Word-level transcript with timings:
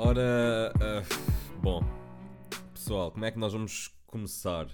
Ora, 0.00 0.72
uh, 0.76 1.60
bom, 1.60 1.82
pessoal, 2.72 3.10
como 3.10 3.24
é 3.24 3.32
que 3.32 3.38
nós 3.38 3.52
vamos 3.52 3.88
começar? 4.06 4.66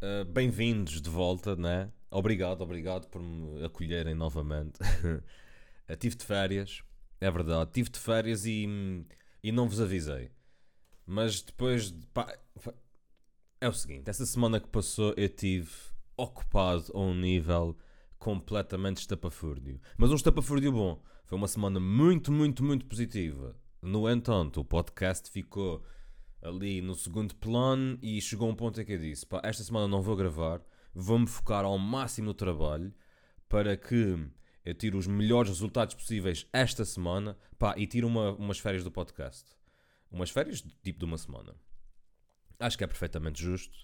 Uh, 0.00 0.24
Bem-vindos 0.26 1.02
de 1.02 1.10
volta, 1.10 1.56
né? 1.56 1.90
Obrigado, 2.08 2.60
obrigado 2.60 3.08
por 3.08 3.20
me 3.20 3.64
acolherem 3.64 4.14
novamente. 4.14 4.78
uh, 4.80 5.96
tive 5.98 6.14
de 6.14 6.24
férias, 6.24 6.84
é 7.20 7.28
verdade, 7.32 7.72
tive 7.72 7.90
de 7.90 7.98
férias 7.98 8.46
e, 8.46 9.04
e 9.42 9.50
não 9.50 9.68
vos 9.68 9.80
avisei. 9.80 10.30
Mas 11.04 11.42
depois, 11.42 11.90
pá, 12.14 12.32
é 13.60 13.68
o 13.68 13.72
seguinte: 13.72 14.08
essa 14.08 14.24
semana 14.24 14.60
que 14.60 14.68
passou 14.68 15.12
eu 15.16 15.28
tive 15.28 15.72
ocupado 16.16 16.92
a 16.94 17.00
um 17.00 17.12
nível 17.12 17.76
completamente 18.20 18.98
estapafúrdio. 18.98 19.80
Mas 19.96 20.12
um 20.12 20.14
estapafúrdio 20.14 20.70
bom. 20.70 21.02
Foi 21.24 21.36
uma 21.36 21.48
semana 21.48 21.80
muito, 21.80 22.30
muito, 22.30 22.62
muito 22.62 22.86
positiva. 22.86 23.60
No 23.82 24.08
entanto, 24.08 24.60
o 24.60 24.64
podcast 24.64 25.28
ficou 25.28 25.84
ali 26.40 26.80
no 26.80 26.94
segundo 26.94 27.34
plano 27.34 27.98
e 28.00 28.20
chegou 28.20 28.48
um 28.48 28.54
ponto 28.54 28.80
em 28.80 28.84
que 28.84 28.92
eu 28.92 28.98
disse: 28.98 29.26
pá, 29.26 29.40
esta 29.42 29.64
semana 29.64 29.88
não 29.88 30.00
vou 30.00 30.14
gravar, 30.14 30.60
vou-me 30.94 31.26
focar 31.26 31.64
ao 31.64 31.76
máximo 31.76 32.28
no 32.28 32.34
trabalho 32.34 32.94
para 33.48 33.76
que 33.76 34.24
eu 34.64 34.74
tire 34.74 34.96
os 34.96 35.08
melhores 35.08 35.50
resultados 35.50 35.96
possíveis 35.96 36.46
esta 36.52 36.84
semana 36.84 37.36
pá, 37.58 37.74
e 37.76 37.84
tire 37.84 38.06
uma, 38.06 38.30
umas 38.34 38.60
férias 38.60 38.84
do 38.84 38.90
podcast. 38.90 39.50
Umas 40.12 40.30
férias 40.30 40.62
tipo 40.84 41.00
de 41.00 41.04
uma 41.04 41.18
semana. 41.18 41.52
Acho 42.60 42.78
que 42.78 42.84
é 42.84 42.86
perfeitamente 42.86 43.42
justo. 43.42 43.76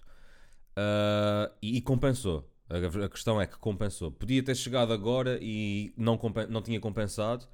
Uh, 0.76 1.52
e, 1.60 1.78
e, 1.78 1.80
compensou. 1.82 2.48
A, 2.70 3.04
a, 3.04 3.08
questão 3.08 3.40
é 3.40 3.48
que 3.48 3.58
compensou. 3.58 4.12
Podia 4.12 4.44
ter 4.44 4.54
chegado 4.54 4.92
agora 4.92 5.40
e 5.42 5.92
não, 5.96 6.20
não 6.48 6.62
tinha 6.62 6.78
compensado 6.78 7.48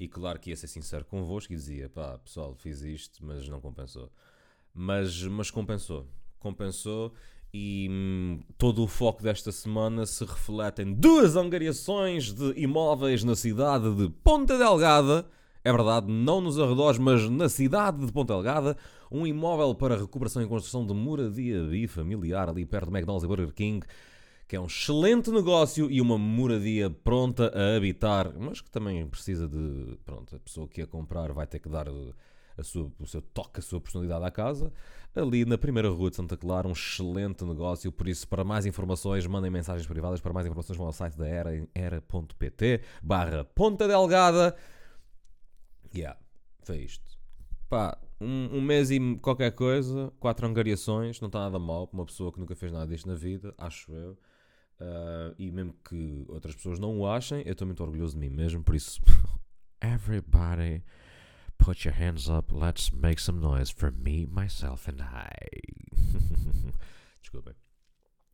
e 0.00 0.08
claro 0.08 0.40
que 0.40 0.48
ia 0.48 0.56
ser 0.56 0.66
sincero 0.66 1.04
convosco 1.04 1.52
e 1.52 1.56
dizia: 1.56 1.90
pá, 1.90 2.18
pessoal, 2.18 2.54
fiz 2.54 2.80
isto, 2.80 3.22
mas 3.22 3.46
não 3.46 3.60
compensou. 3.60 4.10
Mas, 4.72 5.22
mas 5.24 5.50
compensou. 5.50 6.08
Compensou 6.38 7.12
e 7.52 7.88
hum, 7.90 8.40
todo 8.56 8.82
o 8.82 8.86
foco 8.86 9.22
desta 9.22 9.52
semana 9.52 10.06
se 10.06 10.24
reflete 10.24 10.80
em 10.80 10.94
duas 10.94 11.36
angariações 11.36 12.32
de 12.32 12.58
imóveis 12.58 13.22
na 13.22 13.36
cidade 13.36 13.94
de 13.94 14.08
Ponta 14.08 14.56
Delgada. 14.56 15.26
É 15.62 15.70
verdade, 15.70 16.10
não 16.10 16.40
nos 16.40 16.58
arredores, 16.58 16.98
mas 16.98 17.28
na 17.28 17.50
cidade 17.50 18.06
de 18.06 18.10
Ponta 18.10 18.32
Delgada, 18.32 18.78
um 19.10 19.26
imóvel 19.26 19.74
para 19.74 19.98
recuperação 19.98 20.42
e 20.42 20.46
construção 20.46 20.86
de 20.86 20.94
moradia 20.94 21.62
bifamiliar 21.64 22.48
ali 22.48 22.64
perto 22.64 22.86
do 22.86 22.96
McDonald's 22.96 23.24
e 23.24 23.28
Burger 23.28 23.52
King 23.52 23.86
que 24.50 24.56
é 24.56 24.60
um 24.60 24.66
excelente 24.66 25.30
negócio 25.30 25.88
e 25.88 26.00
uma 26.00 26.18
moradia 26.18 26.90
pronta 26.90 27.56
a 27.56 27.76
habitar, 27.76 28.34
mas 28.36 28.60
que 28.60 28.68
também 28.68 29.06
precisa 29.06 29.48
de. 29.48 29.96
Pronto, 30.04 30.34
a 30.34 30.40
pessoa 30.40 30.66
que 30.66 30.82
a 30.82 30.88
comprar 30.88 31.32
vai 31.32 31.46
ter 31.46 31.60
que 31.60 31.68
dar 31.68 31.86
a 32.58 32.64
sua, 32.64 32.90
o 32.98 33.06
seu 33.06 33.22
toque, 33.22 33.60
a 33.60 33.62
sua 33.62 33.80
personalidade 33.80 34.24
à 34.24 34.30
casa. 34.32 34.72
Ali 35.14 35.44
na 35.44 35.56
primeira 35.56 35.88
rua 35.88 36.10
de 36.10 36.16
Santa 36.16 36.36
Clara, 36.36 36.66
um 36.66 36.72
excelente 36.72 37.44
negócio. 37.44 37.92
Por 37.92 38.08
isso, 38.08 38.26
para 38.26 38.42
mais 38.42 38.66
informações, 38.66 39.24
mandem 39.24 39.52
mensagens 39.52 39.86
privadas. 39.86 40.20
Para 40.20 40.32
mais 40.32 40.44
informações, 40.44 40.76
vão 40.76 40.86
ao 40.86 40.92
site 40.92 41.16
da 41.16 41.28
Era 41.28 41.56
em 41.56 41.68
era.pt 41.72 42.80
barra 43.00 43.44
Ponta 43.44 43.86
Delgada. 43.86 44.56
Yeah, 45.94 46.18
foi 46.64 46.78
isto. 46.78 47.04
Pá, 47.68 47.96
um, 48.20 48.56
um, 48.56 48.60
mês 48.60 48.90
e 48.90 48.98
qualquer 49.22 49.52
coisa, 49.52 50.12
quatro 50.18 50.44
angariações, 50.44 51.20
não 51.20 51.28
está 51.28 51.38
nada 51.38 51.60
mal 51.60 51.86
para 51.86 52.00
uma 52.00 52.04
pessoa 52.04 52.32
que 52.32 52.40
nunca 52.40 52.56
fez 52.56 52.72
nada 52.72 52.88
disto 52.88 53.06
na 53.06 53.14
vida, 53.14 53.54
acho 53.56 53.92
eu. 53.92 54.18
Uh, 54.80 55.34
e 55.38 55.50
mesmo 55.50 55.74
que 55.86 56.24
outras 56.28 56.54
pessoas 56.54 56.78
não 56.78 56.98
o 56.98 57.06
achem, 57.06 57.42
eu 57.44 57.52
estou 57.52 57.66
muito 57.66 57.82
orgulhoso 57.82 58.18
de 58.18 58.20
mim 58.20 58.34
mesmo, 58.34 58.64
por 58.64 58.74
isso. 58.74 59.00
Everybody, 59.82 60.82
put 61.58 61.86
your 61.86 61.94
hands 61.94 62.30
up, 62.30 62.52
let's 62.54 62.90
make 62.90 63.20
some 63.20 63.40
noise 63.40 63.70
for 63.70 63.92
me, 63.92 64.26
myself 64.26 64.90
and 64.90 65.02
I. 65.02 65.28
Desculpem. 67.20 67.54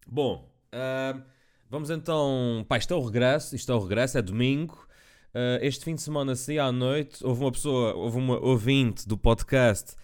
Bom, 0.07 0.49
uh, 0.73 1.21
vamos 1.69 1.91
então. 1.91 2.65
Pá, 2.69 2.79
isto 2.79 2.95
é 2.95 2.97
o 2.97 3.05
regresso, 3.05 3.57
isto 3.57 3.73
é 3.73 3.75
o 3.75 3.81
regresso, 3.81 4.19
é 4.19 4.23
domingo. 4.23 4.87
Uh, 5.35 5.59
este 5.61 5.85
fim 5.85 5.97
de 5.97 6.03
semana, 6.03 6.37
se 6.37 6.61
à 6.61 6.71
noite, 6.71 7.27
houve 7.27 7.43
uma 7.43 7.53
pessoa, 7.53 7.93
houve 7.95 8.19
uma 8.19 8.39
ouvinte 8.39 9.07
do 9.07 9.19
podcast 9.19 9.97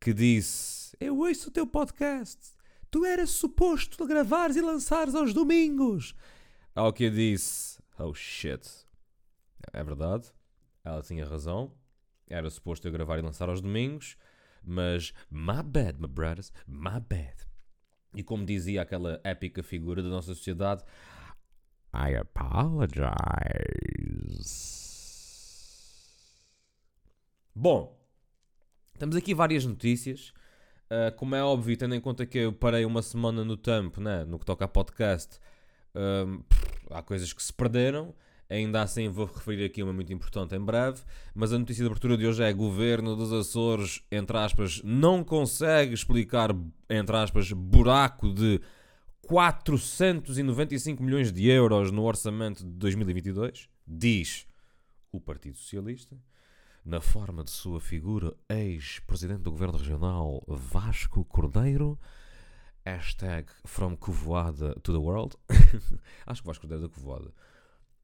que 0.00 0.14
disse: 0.14 0.96
Eu 0.98 1.18
ouço 1.18 1.48
o 1.48 1.52
teu 1.52 1.66
podcast 1.66 2.53
Tu 2.94 3.04
eras 3.04 3.30
suposto 3.30 4.06
gravares 4.06 4.54
e 4.54 4.60
lançares 4.60 5.16
aos 5.16 5.34
domingos. 5.34 6.14
Ao 6.76 6.92
que 6.92 7.02
eu 7.02 7.10
disse: 7.10 7.82
Oh 7.98 8.14
shit. 8.14 8.86
É 9.72 9.82
verdade. 9.82 10.32
Ela 10.84 11.02
tinha 11.02 11.26
razão. 11.26 11.74
Era 12.28 12.48
suposto 12.48 12.86
eu 12.86 12.92
gravar 12.92 13.18
e 13.18 13.22
lançar 13.22 13.48
aos 13.48 13.60
domingos. 13.60 14.16
Mas, 14.62 15.12
my 15.28 15.60
bad, 15.64 16.00
my 16.00 16.06
brothers, 16.06 16.52
my 16.68 17.00
bad. 17.00 17.34
E 18.14 18.22
como 18.22 18.46
dizia 18.46 18.82
aquela 18.82 19.20
épica 19.24 19.60
figura 19.64 20.00
da 20.00 20.08
nossa 20.08 20.32
sociedade, 20.32 20.84
I 21.92 22.14
apologize. 22.14 22.94
Bom, 27.52 28.00
temos 29.00 29.16
aqui 29.16 29.34
várias 29.34 29.66
notícias. 29.66 30.32
Uh, 30.94 31.12
como 31.16 31.34
é 31.34 31.42
óbvio, 31.42 31.76
tendo 31.76 31.92
em 31.96 32.00
conta 32.00 32.24
que 32.24 32.38
eu 32.38 32.52
parei 32.52 32.84
uma 32.84 33.02
semana 33.02 33.44
no 33.44 33.56
tempo, 33.56 34.00
né, 34.00 34.24
no 34.24 34.38
que 34.38 34.46
toca 34.46 34.64
a 34.64 34.68
podcast, 34.68 35.40
uh, 35.92 36.44
há 36.88 37.02
coisas 37.02 37.32
que 37.32 37.42
se 37.42 37.52
perderam. 37.52 38.14
Ainda 38.48 38.80
assim, 38.80 39.08
vou 39.08 39.26
referir 39.26 39.64
aqui 39.64 39.82
uma 39.82 39.92
muito 39.92 40.12
importante 40.12 40.54
em 40.54 40.60
breve. 40.60 41.00
Mas 41.34 41.52
a 41.52 41.58
notícia 41.58 41.82
de 41.82 41.88
abertura 41.88 42.16
de 42.16 42.24
hoje 42.24 42.44
é: 42.44 42.52
Governo 42.52 43.16
dos 43.16 43.32
Açores, 43.32 44.04
entre 44.12 44.36
aspas, 44.36 44.80
não 44.84 45.24
consegue 45.24 45.94
explicar, 45.94 46.50
entre 46.88 47.16
aspas, 47.16 47.50
buraco 47.50 48.32
de 48.32 48.60
495 49.22 51.02
milhões 51.02 51.32
de 51.32 51.48
euros 51.48 51.90
no 51.90 52.04
orçamento 52.04 52.62
de 52.62 52.70
2022, 52.70 53.68
diz 53.84 54.46
o 55.10 55.18
Partido 55.18 55.56
Socialista 55.56 56.16
na 56.84 57.00
forma 57.00 57.42
de 57.42 57.50
sua 57.50 57.80
figura 57.80 58.36
ex-presidente 58.48 59.40
do 59.40 59.50
Governo 59.50 59.78
Regional 59.78 60.44
Vasco 60.46 61.24
Cordeiro. 61.24 61.98
Hashtag 62.84 63.48
from 63.64 63.96
Covoada 63.96 64.74
to 64.82 64.92
the 64.92 64.98
world. 64.98 65.36
Acho 66.26 66.42
que 66.42 66.46
Vasco 66.46 66.66
Cordeiro 66.66 66.86
da 66.86 66.94
Covoada. 66.94 67.32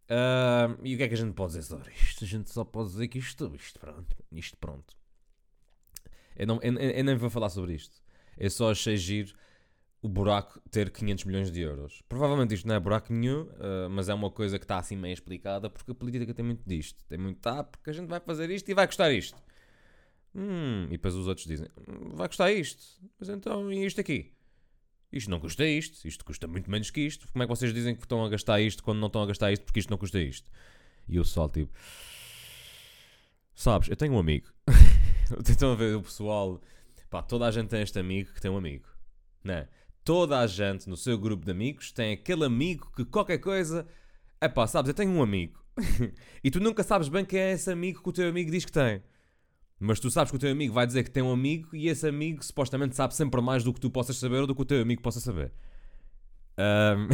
Uh, 0.09 0.81
e 0.83 0.95
o 0.95 0.97
que 0.97 1.03
é 1.05 1.09
que 1.09 1.15
a 1.15 1.17
gente 1.17 1.35
pode 1.35 1.53
dizer 1.53 1.63
sobre 1.63 1.93
isto? 1.93 2.25
A 2.25 2.27
gente 2.27 2.51
só 2.51 2.65
pode 2.65 2.89
dizer 2.89 3.09
que 3.09 3.19
isto, 3.19 3.55
isto 3.55 3.79
pronto, 3.79 4.17
isto 4.33 4.57
pronto. 4.57 4.97
Eu, 6.35 6.47
não, 6.47 6.59
eu, 6.63 6.73
eu 6.73 7.05
nem 7.05 7.17
vou 7.17 7.29
falar 7.29 7.51
sobre 7.51 7.75
isto. 7.75 8.03
Eu 8.39 8.49
só 8.49 8.71
achei 8.71 8.97
giro 8.97 9.35
o 10.03 10.09
buraco 10.09 10.61
ter 10.71 10.91
500 10.91 11.25
milhões 11.25 11.51
de 11.51 11.61
euros. 11.61 12.03
Provavelmente 12.09 12.55
isto 12.55 12.67
não 12.67 12.75
é 12.75 12.81
buraco 12.81 13.13
nenhum, 13.13 13.43
uh, 13.43 13.91
mas 13.91 14.09
é 14.09 14.15
uma 14.15 14.31
coisa 14.31 14.59
que 14.59 14.65
está 14.65 14.79
assim 14.79 14.97
meio 14.97 15.13
explicada 15.13 15.69
porque 15.69 15.93
a 15.93 15.95
política 15.95 16.33
tem 16.33 16.45
muito 16.45 16.63
disto. 16.67 17.05
Tem 17.07 17.19
muito, 17.19 17.39
tá, 17.41 17.63
porque 17.63 17.91
a 17.91 17.93
gente 17.93 18.09
vai 18.09 18.21
fazer 18.21 18.49
isto 18.51 18.69
e 18.71 18.75
vai 18.75 18.87
custar 18.87 19.13
isto. 19.13 19.37
Hum, 20.35 20.85
e 20.87 20.93
depois 20.93 21.15
os 21.15 21.27
outros 21.27 21.47
dizem, 21.47 21.69
hum, 21.87 22.15
vai 22.15 22.29
custar 22.29 22.53
isto. 22.53 22.83
Mas 23.19 23.29
então, 23.29 23.71
e 23.73 23.85
isto 23.85 24.01
aqui? 24.01 24.33
Isto 25.13 25.31
não 25.31 25.41
custa 25.41 25.67
isto, 25.67 26.07
isto 26.07 26.25
custa 26.25 26.47
muito 26.47 26.71
menos 26.71 26.91
que 26.91 27.01
isto. 27.01 27.29
Como 27.33 27.43
é 27.43 27.47
que 27.47 27.51
vocês 27.51 27.75
dizem 27.75 27.95
que 27.95 28.03
estão 28.03 28.25
a 28.25 28.29
gastar 28.29 28.61
isto 28.61 28.83
quando 28.83 29.01
não 29.01 29.09
estão 29.09 29.23
a 29.23 29.27
gastar 29.27 29.53
isto 29.53 29.65
porque 29.65 29.81
isto 29.81 29.91
não 29.91 29.99
custa 29.99 30.21
isto? 30.21 30.51
E 31.09 31.17
eu 31.17 31.25
só 31.25 31.49
tipo, 31.49 31.73
sabes, 33.55 33.89
eu 33.89 33.97
tenho 33.97 34.15
um 34.15 34.19
amigo. 34.19 34.49
Estão 35.47 35.73
a 35.73 35.75
ver 35.77 35.95
o 35.95 36.03
pessoal, 36.03 36.61
pá, 37.09 37.23
toda 37.23 37.47
a 37.47 37.51
gente 37.51 37.69
tem 37.69 37.83
este 37.83 37.99
amigo 37.99 38.33
que 38.33 38.41
tem 38.41 38.51
um 38.51 38.57
amigo, 38.57 38.89
né? 39.45 39.69
Toda 40.05 40.39
a 40.39 40.47
gente 40.47 40.89
no 40.89 40.97
seu 40.97 41.19
grupo 41.19 41.45
de 41.45 41.51
amigos 41.51 41.93
tem 41.93 42.13
aquele 42.13 42.45
amigo 42.45 42.91
que 42.95 43.05
qualquer 43.05 43.39
coisa. 43.39 43.87
É 44.41 44.49
pá, 44.49 44.67
sabes, 44.67 44.89
eu 44.89 44.95
tenho 44.95 45.11
um 45.11 45.23
amigo. 45.23 45.63
e 46.43 46.51
tu 46.51 46.61
nunca 46.61 46.83
sabes 46.83 47.09
bem 47.09 47.25
quem 47.25 47.39
é 47.39 47.53
esse 47.53 47.71
amigo 47.71 48.03
que 48.03 48.09
o 48.09 48.13
teu 48.13 48.29
amigo 48.29 48.51
diz 48.51 48.65
que 48.65 48.73
tem. 48.73 49.03
Mas 49.79 49.99
tu 49.99 50.11
sabes 50.11 50.31
que 50.31 50.37
o 50.37 50.41
teu 50.41 50.51
amigo 50.51 50.75
vai 50.75 50.87
dizer 50.87 51.03
que 51.03 51.11
tem 51.11 51.23
um 51.23 51.33
amigo 51.33 51.75
e 51.75 51.89
esse 51.89 52.07
amigo 52.07 52.45
supostamente 52.45 52.95
sabe 52.95 53.15
sempre 53.15 53.41
mais 53.41 53.65
do 53.65 53.73
que 53.73 53.81
tu 53.81 53.91
possas 53.91 54.17
saber 54.17 54.41
ou 54.41 54.47
do 54.47 54.55
que 54.55 54.61
o 54.61 54.65
teu 54.65 54.83
amigo 54.83 55.01
possa 55.01 55.21
saber. 55.21 55.53
Um... 56.59 57.09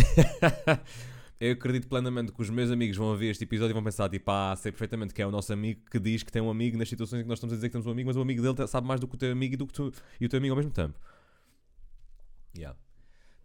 eu 1.38 1.52
acredito 1.52 1.86
plenamente 1.86 2.32
que 2.32 2.42
os 2.42 2.50
meus 2.50 2.70
amigos 2.70 2.96
vão 2.96 3.06
ouvir 3.08 3.28
este 3.28 3.44
episódio 3.44 3.72
e 3.72 3.74
vão 3.74 3.84
pensar, 3.84 4.08
tipo, 4.08 4.28
ah, 4.32 4.54
sei 4.56 4.72
perfeitamente 4.72 5.14
que 5.14 5.22
é 5.22 5.26
o 5.26 5.30
nosso 5.30 5.52
amigo 5.52 5.82
que 5.88 6.00
diz 6.00 6.24
que 6.24 6.32
tem 6.32 6.42
um 6.42 6.50
amigo 6.50 6.76
nas 6.76 6.88
situações 6.88 7.20
em 7.20 7.22
que 7.22 7.28
nós 7.28 7.38
estamos 7.38 7.52
a 7.52 7.56
dizer 7.56 7.68
que 7.68 7.72
temos 7.72 7.86
um 7.86 7.92
amigo, 7.92 8.08
mas 8.08 8.16
o 8.16 8.20
amigo 8.20 8.42
dele 8.42 8.66
sabe 8.66 8.86
mais 8.86 8.98
do 8.98 9.06
que 9.06 9.14
o 9.14 9.18
teu 9.18 9.30
amigo 9.30 9.54
e, 9.54 9.56
do 9.56 9.66
que 9.66 9.72
tu, 9.72 9.92
e 10.20 10.26
o 10.26 10.28
teu 10.28 10.38
amigo 10.38 10.52
ao 10.52 10.56
mesmo 10.56 10.72
tempo. 10.72 10.98
Yeah. 12.58 12.78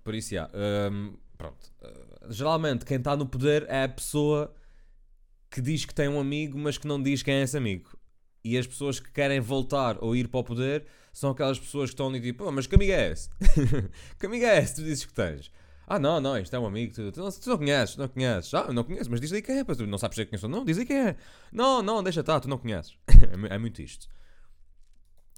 Por 0.04 0.16
isso, 0.16 0.34
yeah, 0.34 0.52
um, 0.92 1.18
pronto. 1.38 1.72
Uh, 1.82 2.32
geralmente, 2.32 2.86
quem 2.86 2.98
está 2.98 3.16
no 3.16 3.26
poder 3.26 3.66
é 3.70 3.84
a 3.84 3.90
pessoa 3.90 4.54
que 5.50 5.62
diz 5.62 5.86
que 5.86 5.94
tem 5.94 6.08
um 6.08 6.20
amigo, 6.20 6.58
mas 6.58 6.78
que 6.78 6.88
não 6.88 7.02
diz 7.02 7.22
quem 7.22 7.36
é 7.36 7.44
esse 7.44 7.58
amigo. 7.58 7.98
E 8.44 8.58
as 8.58 8.66
pessoas 8.66 9.00
que 9.00 9.12
querem 9.12 9.40
voltar 9.40 9.98
ou 10.02 10.16
ir 10.16 10.28
para 10.28 10.40
o 10.40 10.44
poder 10.44 10.88
são 11.14 11.32
aquelas 11.32 11.60
pessoas 11.60 11.90
que 11.90 11.94
estão 11.94 12.08
ali 12.08 12.22
tipo, 12.22 12.46
oh, 12.46 12.52
mas 12.52 12.66
que 12.66 12.74
amigo 12.74 12.92
é 12.92 13.12
esse? 13.12 13.30
que 14.18 14.26
amigo 14.26 14.46
é 14.46 14.58
esse? 14.60 14.76
Tu 14.76 14.84
dizes 14.84 15.06
que 15.06 15.14
tens. 15.14 15.52
Ah, 15.86 16.00
não, 16.00 16.22
não, 16.22 16.38
isto 16.38 16.56
é 16.56 16.60
um 16.60 16.66
amigo, 16.66 16.94
tu, 16.94 17.12
tu, 17.12 17.20
não, 17.20 17.30
tu 17.30 17.50
não 17.50 17.58
conheces, 17.58 17.98
não 17.98 18.08
conheces. 18.08 18.54
Ah, 18.54 18.72
não 18.72 18.84
conheces, 18.84 19.10
mas 19.10 19.20
diz 19.20 19.34
aí 19.34 19.42
quem 19.42 19.60
é, 19.60 19.64
tu 19.64 19.86
não 19.86 19.98
sabes 19.98 20.16
quem 20.16 20.40
é. 20.42 20.48
Não, 20.48 20.64
diz 20.64 20.78
aí 20.78 20.86
quem 20.86 20.98
é. 20.98 21.16
Não, 21.52 21.84
não, 21.84 22.02
deixa 22.02 22.22
estar, 22.22 22.40
tu 22.40 22.48
não 22.48 22.58
conheces. 22.58 22.98
é, 23.52 23.56
é 23.56 23.58
muito 23.58 23.82
isto. 23.82 24.08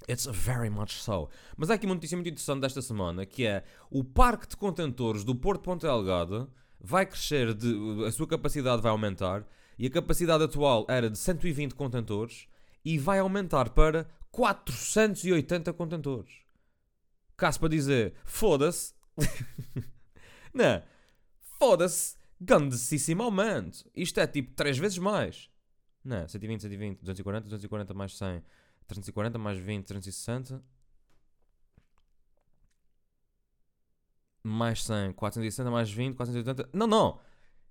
It's 0.08 0.26
very 0.26 0.68
much 0.68 1.00
so. 1.00 1.28
Mas 1.56 1.70
há 1.70 1.74
aqui 1.74 1.86
uma 1.86 1.94
notícia 1.94 2.16
muito 2.16 2.28
interessante 2.28 2.60
desta 2.60 2.82
semana, 2.82 3.24
que 3.24 3.46
é 3.46 3.64
o 3.90 4.04
parque 4.04 4.48
de 4.48 4.56
contentores 4.56 5.24
do 5.24 5.34
Porto 5.34 5.62
Ponte 5.62 5.82
Delgado 5.82 6.50
vai 6.80 7.06
crescer, 7.06 7.54
de, 7.54 8.04
a 8.06 8.12
sua 8.12 8.26
capacidade 8.26 8.82
vai 8.82 8.90
aumentar, 8.90 9.46
e 9.78 9.86
a 9.86 9.90
capacidade 9.90 10.44
atual 10.44 10.84
era 10.88 11.08
de 11.08 11.16
120 11.16 11.74
contentores, 11.74 12.46
e 12.84 12.98
vai 12.98 13.18
aumentar 13.18 13.70
para 13.70 14.06
480 14.30 15.72
contentores. 15.72 16.30
Caso 17.36 17.58
para 17.58 17.70
dizer, 17.70 18.14
foda-se. 18.24 18.92
Não, 20.52 20.82
foda-se, 21.58 22.16
grandíssimo 22.38 23.22
aumento. 23.22 23.90
Isto 23.96 24.20
é 24.20 24.26
tipo 24.26 24.54
3 24.54 24.76
vezes 24.76 24.98
mais. 24.98 25.48
Não, 26.04 26.28
120, 26.28 26.60
120, 26.60 27.00
240, 27.00 27.44
240 27.44 27.94
mais 27.94 28.16
100, 28.18 28.42
340 28.86 29.38
mais 29.38 29.58
20, 29.58 29.84
360. 29.86 30.62
Mais 34.42 34.82
100, 34.84 35.12
460 35.12 35.70
mais 35.70 35.90
20, 35.90 36.16
480. 36.16 36.70
Não, 36.76 36.86
não! 36.86 37.20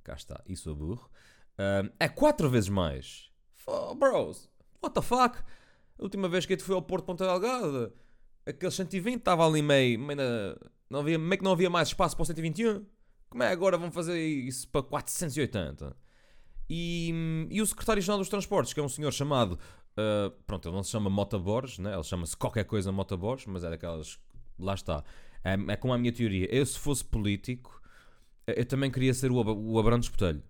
Cá 0.04 0.14
está, 0.16 0.44
isso 0.48 0.70
é 0.70 0.74
burro. 0.74 1.10
Um, 1.58 1.90
é 2.00 2.10
4 2.10 2.50
vezes 2.50 2.70
mais. 2.70 3.32
Oh, 3.68 3.94
bros, 3.96 4.50
what 4.82 4.94
the 4.94 5.02
fuck? 5.02 5.38
A 5.98 6.04
última 6.04 6.28
vez 6.28 6.46
que 6.46 6.54
eu 6.54 6.60
fui 6.60 6.76
ao 6.76 6.82
Porto 6.82 7.06
Ponta 7.06 7.26
Delgada, 7.26 7.94
aqueles 8.46 8.74
120 8.74 9.20
estava 9.20 9.46
ali 9.46 9.62
meio. 9.62 10.00
meio, 10.00 10.18
na, 10.18 10.58
não 10.90 11.00
havia, 11.00 11.18
meio 11.18 11.38
que 11.38 11.44
não 11.44 11.52
havia 11.52 11.70
mais 11.70 11.90
espaço 11.90 12.16
para 12.16 12.24
o 12.24 12.26
121. 12.26 12.86
Como 13.30 13.44
é 13.44 13.50
agora 13.50 13.78
vão 13.78 13.92
fazer 13.92 14.20
isso 14.20 14.68
para 14.68 14.84
480? 14.84 15.96
E, 16.70 17.48
e 17.50 17.62
o 17.62 17.66
secretário-geral 17.66 18.18
dos 18.18 18.30
transportes, 18.30 18.74
que 18.74 18.80
é 18.80 18.84
um 18.84 18.90
senhor 18.90 19.12
chamado. 19.12 19.60
Uh, 19.98 20.32
pronto, 20.46 20.68
ele 20.68 20.76
não 20.76 20.84
se 20.84 20.92
chama 20.92 21.10
Mota 21.10 21.38
Borges, 21.38 21.80
né? 21.80 21.94
ele 21.94 22.04
chama-se 22.04 22.36
qualquer 22.36 22.64
coisa 22.66 22.92
Mota 22.92 23.16
Borges, 23.16 23.46
mas 23.48 23.64
é 23.64 23.70
daquelas. 23.70 24.20
Lá 24.60 24.74
está. 24.74 25.04
É, 25.44 25.54
é 25.54 25.76
como 25.76 25.94
a 25.94 25.98
minha 25.98 26.12
teoria. 26.12 26.48
Eu, 26.54 26.66
se 26.66 26.78
fosse 26.80 27.04
político, 27.04 27.82
eu 28.48 28.66
também 28.66 28.90
queria 28.92 29.14
ser 29.14 29.32
o, 29.32 29.36
o 29.36 29.80
Abrantes 29.80 30.10
Botelho. 30.10 30.44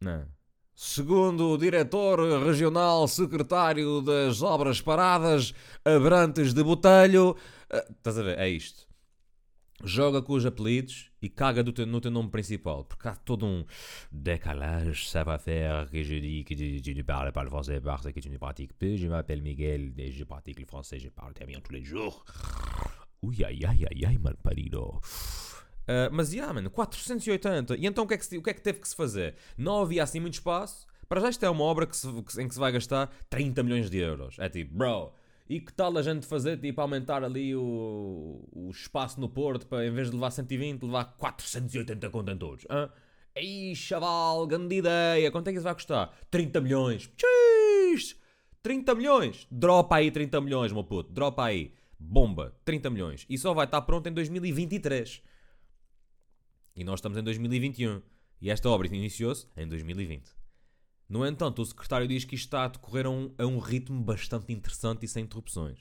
Não. 0.00 0.26
Segundo 0.74 1.50
o 1.50 1.58
diretor 1.58 2.18
regional 2.44 3.06
secretário 3.06 4.00
das 4.00 4.42
obras 4.42 4.80
paradas, 4.80 5.54
Abrantes 5.84 6.52
de 6.52 6.62
Botelho. 6.62 7.36
Uh, 7.72 7.92
estás 7.92 8.18
a 8.18 8.22
ver? 8.22 8.38
É 8.38 8.48
isto 8.48 8.91
joga 9.84 10.22
com 10.22 10.34
os 10.34 10.46
apelidos 10.46 11.10
e 11.20 11.28
caga 11.28 11.64
teu, 11.64 11.86
no 11.86 12.00
teu 12.00 12.10
nome 12.10 12.30
principal. 12.30 12.84
Porque 12.84 13.08
há 13.08 13.14
todo 13.14 13.46
um 13.46 13.64
décalage, 14.10 15.08
ça 15.08 15.24
va 15.24 15.38
faire 15.38 15.88
que 15.90 16.02
je 16.02 16.20
dis 16.20 16.44
que 16.44 16.54
je 16.56 16.92
ne 16.92 17.02
parle 17.02 17.32
pas 17.32 17.44
le 17.44 17.50
français 17.50 17.80
parce 17.80 18.10
que 18.12 18.20
tu 18.20 18.30
ne 18.30 18.38
pratiques 18.38 18.74
plus. 18.74 18.98
Je 18.98 19.08
m'appelle 19.08 19.42
Miguel 19.42 19.92
et 19.98 20.10
je 20.10 20.24
pratique 20.24 20.58
le 20.58 20.66
français, 20.66 20.98
je 20.98 21.08
parle 21.08 21.32
bien 21.46 21.60
tous 21.60 21.72
les 21.72 21.84
jours. 21.84 22.24
Ui, 23.22 23.44
ai, 23.44 23.64
ai, 23.64 23.86
ai, 23.90 24.04
ai, 24.04 24.18
mal 24.18 24.36
parido. 24.36 25.00
Uh, 25.88 26.10
mas, 26.12 26.32
yeah, 26.32 26.52
mano, 26.52 26.70
480. 26.70 27.76
E 27.76 27.86
então 27.86 28.04
o 28.04 28.06
que, 28.08 28.14
é 28.14 28.18
que, 28.18 28.38
o 28.38 28.42
que 28.42 28.50
é 28.50 28.54
que 28.54 28.62
teve 28.62 28.80
que 28.80 28.88
se 28.88 28.96
fazer? 28.96 29.36
Não 29.56 29.82
havia 29.82 30.02
assim 30.02 30.20
muito 30.20 30.34
espaço. 30.34 30.86
Para 31.08 31.20
já 31.20 31.28
isto 31.28 31.44
é 31.44 31.50
uma 31.50 31.64
obra 31.64 31.86
que 31.86 31.96
se, 31.96 32.08
em 32.08 32.48
que 32.48 32.54
se 32.54 32.58
vai 32.58 32.72
gastar 32.72 33.12
30 33.28 33.62
milhões 33.62 33.90
de 33.90 33.98
euros. 33.98 34.36
É 34.38 34.48
tipo, 34.48 34.74
bro, 34.74 35.12
e 35.48 35.60
que 35.60 35.72
tal 35.72 35.96
a 35.98 36.02
gente 36.02 36.26
fazer, 36.26 36.58
tipo, 36.58 36.80
aumentar 36.80 37.22
ali 37.24 37.54
o, 37.54 38.48
o 38.52 38.70
espaço 38.70 39.20
no 39.20 39.28
Porto 39.28 39.66
para, 39.66 39.86
em 39.86 39.92
vez 39.92 40.08
de 40.08 40.14
levar 40.14 40.30
120, 40.30 40.82
levar 40.82 41.04
480 41.16 42.10
contentores? 42.10 42.66
Hã? 42.70 42.90
Ei, 43.34 43.74
chaval, 43.74 44.46
grande 44.46 44.76
ideia. 44.76 45.30
Quanto 45.30 45.48
é 45.48 45.52
que 45.52 45.58
isso 45.58 45.64
vai 45.64 45.74
custar? 45.74 46.14
30 46.30 46.60
milhões. 46.60 47.10
Tchiii! 47.16 48.16
30 48.62 48.94
milhões. 48.94 49.46
Dropa 49.50 49.96
aí 49.96 50.10
30 50.10 50.40
milhões, 50.40 50.72
meu 50.72 50.84
puto. 50.84 51.12
Dropa 51.12 51.44
aí. 51.44 51.72
Bomba. 51.98 52.54
30 52.64 52.90
milhões. 52.90 53.26
E 53.28 53.36
só 53.36 53.52
vai 53.52 53.64
estar 53.64 53.82
pronto 53.82 54.08
em 54.08 54.12
2023. 54.12 55.22
E 56.76 56.84
nós 56.84 57.00
estamos 57.00 57.18
em 57.18 57.22
2021. 57.22 58.02
E 58.40 58.50
esta 58.50 58.68
obra 58.68 58.86
iniciou-se 58.86 59.46
em 59.56 59.66
2020. 59.66 60.41
No 61.12 61.26
entanto, 61.26 61.60
o 61.60 61.66
secretário 61.66 62.08
diz 62.08 62.24
que 62.24 62.34
isto 62.34 62.46
está 62.46 62.64
a 62.64 62.68
decorrer 62.68 63.04
a 63.04 63.10
um, 63.10 63.34
a 63.36 63.44
um 63.44 63.58
ritmo 63.58 64.02
bastante 64.02 64.50
interessante 64.50 65.04
e 65.04 65.08
sem 65.08 65.24
interrupções. 65.24 65.78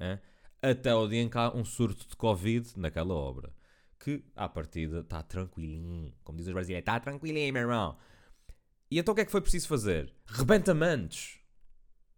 É? 0.00 0.18
Até 0.62 0.94
o 0.94 1.06
dia 1.06 1.20
em 1.20 1.28
que 1.28 1.36
há 1.36 1.54
um 1.54 1.62
surto 1.62 2.08
de 2.08 2.16
Covid 2.16 2.66
naquela 2.74 3.12
obra. 3.12 3.52
Que, 3.98 4.24
à 4.34 4.48
partida, 4.48 5.00
está 5.00 5.22
tranquilinho. 5.22 6.10
Como 6.24 6.38
diz 6.38 6.46
os 6.46 6.54
brasileiros, 6.54 6.80
está 6.80 6.98
tranquilinho, 6.98 7.52
meu 7.52 7.60
irmão. 7.64 7.98
E 8.90 8.98
então 8.98 9.12
o 9.12 9.14
que 9.14 9.20
é 9.20 9.24
que 9.26 9.30
foi 9.30 9.42
preciso 9.42 9.68
fazer? 9.68 10.10
Rebentamentos. 10.24 11.38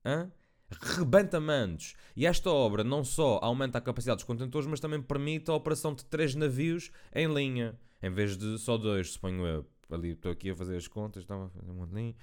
Hã? 0.04 0.30
Rebentamentos. 0.70 1.96
E 2.14 2.24
esta 2.24 2.50
obra 2.50 2.84
não 2.84 3.02
só 3.02 3.40
aumenta 3.42 3.78
a 3.78 3.80
capacidade 3.80 4.18
dos 4.18 4.24
contentores, 4.24 4.68
mas 4.68 4.78
também 4.78 5.02
permite 5.02 5.50
a 5.50 5.54
operação 5.54 5.92
de 5.92 6.04
três 6.04 6.36
navios 6.36 6.92
em 7.12 7.26
linha. 7.26 7.76
Em 8.00 8.10
vez 8.10 8.36
de 8.36 8.58
só 8.58 8.78
dois, 8.78 9.10
suponho 9.10 9.44
eu 9.44 9.66
ali 9.90 10.10
estou 10.10 10.30
aqui 10.30 10.50
a 10.50 10.56
fazer 10.56 10.76
as 10.76 10.88
contas, 10.88 11.22
estava 11.22 11.46
a 11.46 11.48
fazer 11.48 11.70
um 11.70 11.82
ali, 11.82 12.16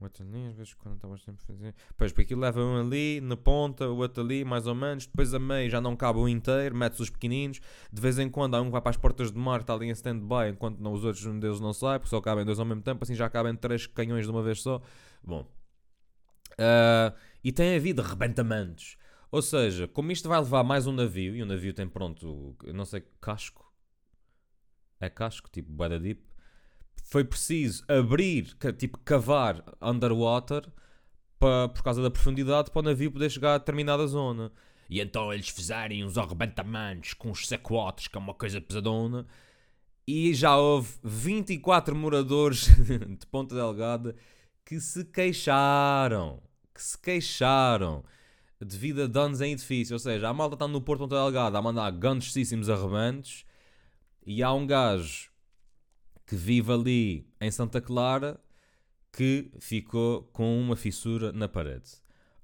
um 0.00 0.04
outro 0.04 0.24
às 0.24 0.54
vezes 0.54 0.74
quando 0.74 0.96
estava 0.96 1.16
sempre 1.16 1.42
a 1.42 1.46
fazer. 1.46 1.74
Pois, 1.96 2.12
porque 2.12 2.22
aquilo 2.22 2.40
leva 2.40 2.60
um 2.60 2.80
ali, 2.80 3.20
na 3.20 3.36
ponta, 3.36 3.88
o 3.88 3.96
outro 3.96 4.22
ali, 4.22 4.44
mais 4.44 4.66
ou 4.66 4.74
menos, 4.74 5.06
depois 5.06 5.32
a 5.32 5.38
meio 5.38 5.70
já 5.70 5.80
não 5.80 5.96
cabe 5.96 6.18
o 6.18 6.28
inteiro, 6.28 6.76
metes 6.76 7.00
os 7.00 7.08
pequeninos, 7.08 7.60
de 7.90 8.00
vez 8.00 8.18
em 8.18 8.28
quando 8.28 8.54
há 8.54 8.60
um 8.60 8.66
que 8.66 8.72
vai 8.72 8.82
para 8.82 8.90
as 8.90 8.96
portas 8.96 9.32
de 9.32 9.38
mar, 9.38 9.60
está 9.60 9.72
ali 9.72 9.86
em 9.86 9.90
stand-by, 9.90 10.50
enquanto 10.50 10.78
não, 10.80 10.92
os 10.92 11.04
outros 11.04 11.24
um 11.24 11.38
deles 11.38 11.60
não 11.60 11.72
sai, 11.72 11.98
porque 11.98 12.10
só 12.10 12.20
cabem 12.20 12.44
dois 12.44 12.58
ao 12.58 12.66
mesmo 12.66 12.82
tempo, 12.82 13.02
assim 13.02 13.14
já 13.14 13.28
cabem 13.30 13.56
três 13.56 13.86
canhões 13.86 14.26
de 14.26 14.30
uma 14.30 14.42
vez 14.42 14.60
só. 14.60 14.82
Bom. 15.24 15.50
Uh, 16.52 17.16
e 17.42 17.52
tem 17.52 17.76
havido 17.76 18.02
rebentamentos. 18.02 18.96
Ou 19.30 19.42
seja, 19.42 19.88
como 19.88 20.12
isto 20.12 20.28
vai 20.28 20.38
levar 20.38 20.62
mais 20.62 20.86
um 20.86 20.92
navio, 20.92 21.34
e 21.34 21.42
o 21.42 21.46
navio 21.46 21.72
tem 21.72 21.88
pronto, 21.88 22.54
não 22.72 22.84
sei, 22.84 23.02
casco. 23.20 23.64
É 25.00 25.10
casco, 25.10 25.50
tipo 25.50 25.70
Bada 25.72 25.98
Deep 25.98 26.35
foi 27.06 27.24
preciso 27.24 27.84
abrir, 27.88 28.52
tipo 28.76 28.98
cavar 28.98 29.62
underwater 29.80 30.66
para, 31.38 31.68
por 31.68 31.82
causa 31.82 32.02
da 32.02 32.10
profundidade 32.10 32.70
para 32.70 32.80
o 32.80 32.82
navio 32.82 33.12
poder 33.12 33.30
chegar 33.30 33.54
a 33.54 33.58
determinada 33.58 34.06
zona. 34.08 34.50
E 34.90 35.00
então 35.00 35.32
eles 35.32 35.48
fizerem 35.48 36.04
uns 36.04 36.18
arrebentamentos 36.18 37.14
com 37.14 37.30
os 37.30 37.46
sequotes, 37.46 38.08
que 38.08 38.16
é 38.16 38.20
uma 38.20 38.34
coisa 38.34 38.60
pesadona. 38.60 39.24
E 40.06 40.34
já 40.34 40.56
houve 40.56 40.94
24 41.02 41.94
moradores 41.94 42.66
de 42.76 43.26
Ponta 43.26 43.54
Delgada 43.54 44.16
que 44.64 44.80
se 44.80 45.04
queixaram. 45.04 46.42
Que 46.74 46.82
se 46.82 46.98
queixaram 46.98 48.04
devido 48.60 49.02
a 49.02 49.06
danos 49.06 49.40
em 49.40 49.52
edifício. 49.52 49.94
Ou 49.94 50.00
seja, 50.00 50.28
a 50.28 50.34
malta 50.34 50.56
está 50.56 50.66
no 50.66 50.80
Porto 50.80 51.00
Ponta 51.00 51.14
Delgada 51.14 51.56
a 51.56 51.62
mandar 51.62 51.90
grandíssimos 51.92 52.68
arrebentos 52.68 53.44
e 54.24 54.42
há 54.42 54.52
um 54.52 54.66
gajo 54.66 55.35
que 56.26 56.34
vive 56.34 56.72
ali 56.72 57.26
em 57.40 57.50
Santa 57.50 57.80
Clara 57.80 58.40
que 59.12 59.50
ficou 59.58 60.24
com 60.24 60.60
uma 60.60 60.76
fissura 60.76 61.32
na 61.32 61.48
parede. 61.48 61.90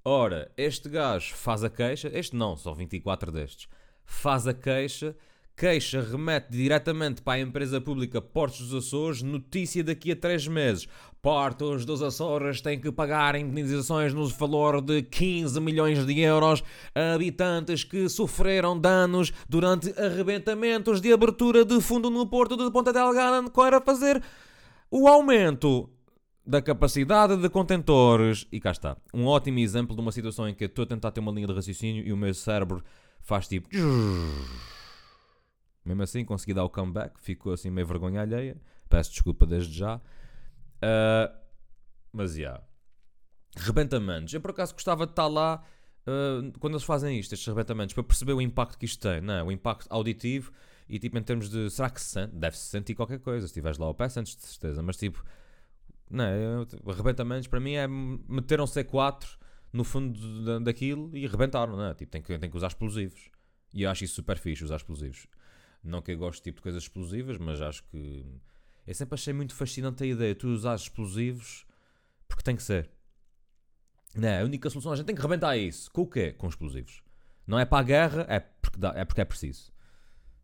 Ora, 0.05 0.51
este 0.57 0.89
gajo 0.89 1.35
faz 1.35 1.63
a 1.63 1.71
queixa, 1.71 2.11
este 2.13 2.35
não, 2.35 2.57
só 2.57 2.73
24 2.73 3.31
destes, 3.31 3.69
faz 4.05 4.47
a 4.47 4.55
queixa 4.55 5.15
Queixa 5.57 6.01
remete 6.01 6.51
diretamente 6.51 7.23
para 7.23 7.35
a 7.35 7.41
empresa 7.41 7.81
pública 7.81 8.21
Portos 8.21 8.69
dos 8.69 8.87
Açores, 8.87 9.23
notícia 9.23 9.85
daqui 9.85 10.13
a 10.13 10.17
3 10.17 10.49
meses. 10.49 10.89
Portos 11.21 11.85
dos 11.85 12.03
Açores 12.03 12.61
têm 12.61 12.81
que 12.81 12.91
pagar 12.91 13.37
indenizações 13.37 14.13
no 14.13 14.27
valor 14.27 14.81
de 14.81 15.03
15 15.03 15.61
milhões 15.61 16.05
de 16.05 16.21
euros 16.21 16.65
a 16.95 17.15
habitantes 17.15 17.85
que 17.85 18.09
sofreram 18.09 18.79
danos 18.79 19.33
durante 19.49 19.91
arrebentamentos 20.01 21.01
de 21.01 21.13
abertura 21.13 21.65
de 21.65 21.81
fundo 21.81 22.11
no 22.11 22.27
Porto 22.27 22.57
de 22.57 22.71
Ponta 22.71 22.93
Delgada 22.93 23.49
para 23.51 23.81
fazer 23.81 24.23
o 24.91 25.07
aumento 25.07 25.89
da 26.45 26.61
capacidade 26.61 27.37
de 27.37 27.49
contentores. 27.49 28.49
E 28.51 28.59
cá 28.59 28.73
está. 28.73 28.97
Um 29.15 29.27
ótimo 29.27 29.61
exemplo 29.61 29.95
de 29.95 30.03
uma 30.03 30.11
situação 30.11 30.49
em 30.49 30.55
que 30.55 30.65
estou 30.65 30.83
a 30.83 30.87
tentar 30.87 31.13
ter 31.13 31.21
uma 31.21 31.31
linha 31.31 31.47
de 31.47 31.55
raciocínio 31.55 32.05
e 32.05 32.13
o 32.13 32.17
meu 32.17 32.35
cérebro 32.35 32.83
faz 33.21 33.47
tipo. 33.47 33.69
Mesmo 35.85 36.03
assim, 36.03 36.25
consegui 36.25 36.55
dar 36.55 36.65
o 36.65 36.71
comeback, 36.71 37.21
ficou 37.21 37.53
assim 37.53 37.71
meio 37.71 37.87
vergonha 37.87 38.21
alheia. 38.21 38.57
Peço 38.89 39.11
desculpa 39.11 39.47
desde 39.47 39.77
já. 39.77 39.97
Uh, 39.97 41.35
mas 42.13 42.33
já. 42.33 42.39
Yeah. 42.39 42.65
Rebentamentos. 43.57 44.33
Eu 44.33 44.41
por 44.41 44.51
acaso 44.51 44.73
gostava 44.75 45.07
de 45.07 45.13
estar 45.13 45.27
lá 45.27 45.63
uh, 46.07 46.59
quando 46.59 46.75
eles 46.75 46.85
fazem 46.85 47.19
isto, 47.19 47.33
estes 47.33 47.47
rebentamentos, 47.47 47.95
para 47.95 48.05
perceber 48.05 48.33
o 48.33 48.41
impacto 48.41 48.79
que 48.79 48.85
isto 48.85 49.01
tem, 49.01 49.21
não 49.21 49.35
é? 49.35 49.43
O 49.43 49.51
impacto 49.51 49.87
auditivo 49.91 50.53
e 50.89 50.99
tipo 50.99 51.19
em 51.19 51.23
termos 51.23 51.49
de. 51.49 51.71
Será 51.71 51.91
que 51.91 52.01
se 52.01 52.09
sente? 52.09 52.35
Deve-se 52.35 52.67
sentir 52.67 52.95
qualquer 52.95 53.19
coisa. 53.19 53.47
Se 53.47 53.51
estiveres 53.51 53.79
lá 53.79 53.87
ao 53.87 53.95
pé, 53.95 54.09
sentes 54.09 54.37
de 54.37 54.43
certeza. 54.43 54.83
Mas 54.83 54.97
tipo. 54.97 55.25
Não 56.11 56.25
é? 56.25 56.37
Arrebentamentos 56.91 57.49
para 57.49 57.59
mim 57.59 57.73
é 57.73 57.87
meter 57.89 58.61
um 58.61 58.65
C4 58.65 59.39
no 59.73 59.85
fundo 59.85 60.61
daquilo 60.61 61.17
e 61.17 61.27
rebentaram, 61.27 61.75
não 61.77 61.87
é? 61.87 61.95
Tipo, 61.95 62.13
tem 62.13 62.21
que, 62.21 62.39
tem 62.39 62.51
que 62.51 62.57
usar 62.57 62.67
explosivos. 62.67 63.31
E 63.73 63.85
eu 63.85 63.91
acho 63.91 64.05
isso 64.05 64.15
super 64.17 64.37
fixe, 64.37 64.63
usar 64.63 64.77
explosivos. 64.77 65.27
Não 65.83 66.01
que 66.01 66.13
eu 66.13 66.19
goste 66.19 66.43
tipo 66.43 66.57
de 66.57 66.63
coisas 66.63 66.85
explosivas, 66.85 67.39
mas 67.39 67.61
acho 67.61 67.83
que. 67.85 68.25
Eu 68.87 68.95
sempre 68.95 69.15
achei 69.15 69.33
muito 69.33 69.55
fascinante 69.55 70.03
a 70.03 70.07
ideia 70.07 70.35
de 70.35 70.41
tu 70.41 70.49
usar 70.49 70.75
explosivos 70.75 71.65
porque 72.33 72.43
tem 72.43 72.57
que 72.57 72.63
ser. 72.63 72.91
Não, 74.15 74.29
é? 74.29 74.41
a 74.41 74.45
única 74.45 74.69
solução, 74.69 74.93
a 74.93 74.97
gente 74.97 75.07
tem 75.07 75.15
que 75.15 75.23
rebentar 75.23 75.57
isso. 75.57 75.91
Com 75.91 76.03
o 76.03 76.07
quê? 76.07 76.33
Com 76.33 76.49
explosivos. 76.49 77.03
Não 77.47 77.59
é 77.59 77.65
para 77.65 77.79
a 77.79 77.83
guerra, 77.83 78.27
é 78.29 78.41
porque, 78.41 78.79
dá, 78.79 78.93
é, 78.97 79.05
porque 79.05 79.21
é 79.21 79.25
preciso. 79.25 79.73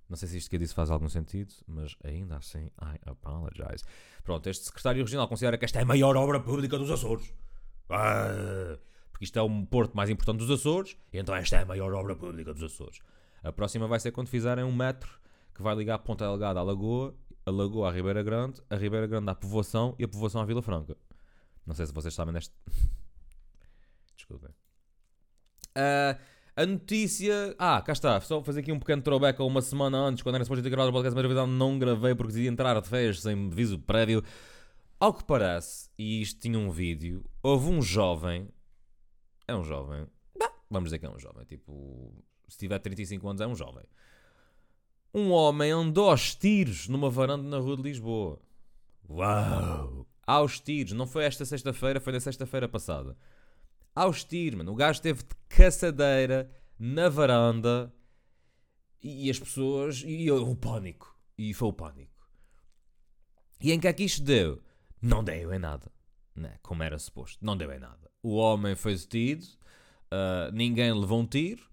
Não 0.09 0.17
sei 0.17 0.29
se 0.29 0.39
isto 0.39 0.51
que 0.51 0.57
eu 0.57 0.61
disse 0.61 0.75
faz 0.75 0.91
algum 0.91 1.09
sentido, 1.09 1.53
mas 1.67 1.97
ainda 2.03 2.37
assim, 2.37 2.71
I 2.81 2.99
apologize. 3.07 3.85
Pronto, 4.23 4.49
este 4.49 4.65
secretário 4.65 5.03
regional 5.03 5.29
considera 5.29 5.59
que 5.59 5.65
esta 5.65 5.79
é 5.79 5.83
a 5.83 5.87
maior 5.87 6.17
obra 6.17 6.41
pública 6.41 6.79
dos 6.79 6.91
Açores. 6.91 7.33
Ah, 7.91 8.79
porque 9.11 9.25
isto 9.25 9.39
é 9.39 9.43
o 9.43 9.67
porto 9.67 9.95
mais 9.95 10.09
importante 10.09 10.39
dos 10.39 10.51
Açores, 10.51 10.97
então 11.13 11.35
esta 11.35 11.57
é 11.57 11.63
a 11.63 11.67
maior 11.67 11.93
obra 11.93 12.17
pública 12.17 12.55
dos 12.55 12.63
Açores. 12.63 13.01
A 13.43 13.53
próxima 13.53 13.87
vai 13.87 14.01
ser 14.01 14.13
quando 14.13 14.29
fizerem 14.29 14.65
um 14.65 14.75
metro 14.75 15.21
que 15.59 15.63
vai 15.63 15.75
ligar 15.75 15.99
Ponta 15.99 16.25
Delgada 16.25 16.61
à 16.61 16.63
Lagoa, 16.63 17.13
a 17.45 17.51
Lagoa 17.51 17.89
à 17.89 17.93
Ribeira 17.93 18.23
Grande, 18.23 18.63
a 18.71 18.77
Ribeira 18.77 19.09
Grande 19.09 19.29
à 19.29 19.35
Povoação 19.35 19.93
e 19.99 20.05
a 20.05 20.09
Povoação 20.09 20.41
à 20.41 20.45
Vila 20.45 20.63
Franca. 20.63 20.97
Não 21.67 21.75
sei 21.75 21.85
se 21.85 21.93
vocês 21.93 22.15
sabem 22.15 22.33
deste. 22.33 22.55
Desculpem. 24.17 24.51
Uh, 25.77 26.17
a 26.55 26.65
notícia. 26.65 27.57
Ah, 27.59 27.83
cá 27.83 27.93
está. 27.93 28.21
Só 28.21 28.41
fazer 28.41 28.61
aqui 28.61 28.71
um 28.71 28.79
pequeno 28.79 29.03
throwback 29.03 29.41
a 29.41 29.45
uma 29.45 29.61
semana 29.61 29.99
antes, 29.99 30.23
quando 30.23 30.37
era 30.37 30.45
suposto 30.45 30.63
ter 30.63 30.71
gravado 30.71 30.91
o 30.91 30.93
podcast, 30.93 31.21
mas 31.21 31.49
não 31.49 31.77
gravei 31.77 32.15
porque 32.15 32.33
decidi 32.33 32.47
entrar 32.47 32.81
de 32.81 32.89
férias 32.89 33.21
sem 33.21 33.49
aviso 33.49 33.81
prévio. 33.81 34.23
Ao 35.01 35.13
que 35.13 35.25
parece, 35.25 35.91
e 35.99 36.23
isto 36.23 36.39
tinha 36.41 36.59
um 36.59 36.71
vídeo, 36.71 37.29
houve 37.43 37.69
um 37.69 37.83
jovem. 37.83 38.49
É 39.49 39.57
um 39.57 39.65
jovem. 39.65 40.07
Vamos 40.71 40.91
dizer 40.91 41.01
que 41.01 41.07
é 41.07 41.11
um 41.11 41.19
jovem. 41.19 41.45
Tipo, 41.47 42.15
se 42.49 42.59
tiver 42.59 42.79
35 42.79 43.29
anos, 43.29 43.41
é 43.41 43.47
um 43.47 43.57
jovem. 43.57 43.85
Um 45.13 45.31
homem 45.31 45.71
andou 45.71 46.11
aos 46.11 46.35
tiros 46.35 46.89
numa 46.89 47.11
varanda 47.11 47.49
na 47.49 47.59
rua 47.59 47.77
de 47.77 47.83
Lisboa. 47.83 48.41
Uau! 49.09 50.07
Aos 50.27 50.61
tiros. 50.61 50.93
Não 50.93 51.07
foi 51.07 51.25
esta 51.25 51.45
sexta-feira, 51.45 52.01
foi 52.01 52.13
na 52.13 52.21
sexta-feira 52.21 52.69
passada 52.69 53.17
aos 53.99 54.23
tiros, 54.23 54.59
mano. 54.59 54.73
O 54.73 54.77
gajo 54.77 54.99
esteve 54.99 55.25
de 55.25 55.35
caçadeira 55.49 56.49
na 56.79 57.09
varanda 57.09 57.93
e 59.03 59.29
as 59.29 59.39
pessoas. 59.41 60.05
E 60.07 60.31
o 60.31 60.55
pânico. 60.55 61.17
E 61.37 61.53
foi 61.53 61.69
o 61.69 61.73
pânico. 61.73 62.29
E 63.61 63.73
em 63.73 63.81
que 63.81 63.89
é 63.89 63.93
que 63.93 64.05
isto 64.05 64.23
deu? 64.23 64.63
Não 65.03 65.25
deu 65.25 65.53
em 65.53 65.59
nada. 65.59 65.91
Né? 66.35 66.59
Como 66.63 66.83
era 66.85 66.97
suposto. 66.99 67.45
Não 67.45 67.57
deu 67.57 67.73
em 67.73 67.81
nada. 67.81 68.09
O 68.23 68.37
homem 68.37 68.77
foi 68.77 68.95
detido, 68.95 69.45
uh, 70.13 70.53
ninguém 70.53 70.93
levou 70.93 71.21
um 71.21 71.27
tiro, 71.27 71.69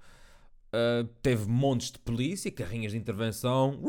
uh, 0.75 1.07
teve 1.21 1.49
montes 1.49 1.91
de 1.91 1.99
polícia, 1.99 2.51
carrinhas 2.51 2.91
de 2.91 2.97
intervenção, 2.97 3.81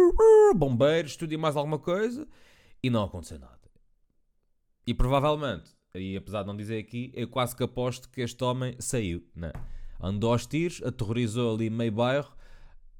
bombeiros, 0.54 1.16
tudo 1.16 1.32
e 1.32 1.36
mais 1.36 1.56
alguma 1.56 1.78
coisa, 1.78 2.28
e 2.82 2.90
não 2.90 3.04
aconteceu 3.04 3.38
nada. 3.38 3.58
E 4.86 4.92
provavelmente 4.92 5.74
e 5.96 6.16
apesar 6.16 6.42
de 6.42 6.48
não 6.48 6.56
dizer 6.56 6.78
aqui, 6.78 7.12
eu 7.14 7.28
quase 7.28 7.54
que 7.54 7.62
aposto 7.62 8.08
que 8.08 8.20
este 8.20 8.42
homem 8.42 8.74
saiu, 8.80 9.24
né? 9.34 9.52
andou 10.00 10.32
aos 10.32 10.44
tiros, 10.44 10.82
aterrorizou 10.82 11.54
ali 11.54 11.70
meio 11.70 11.92
bairro 11.92 12.34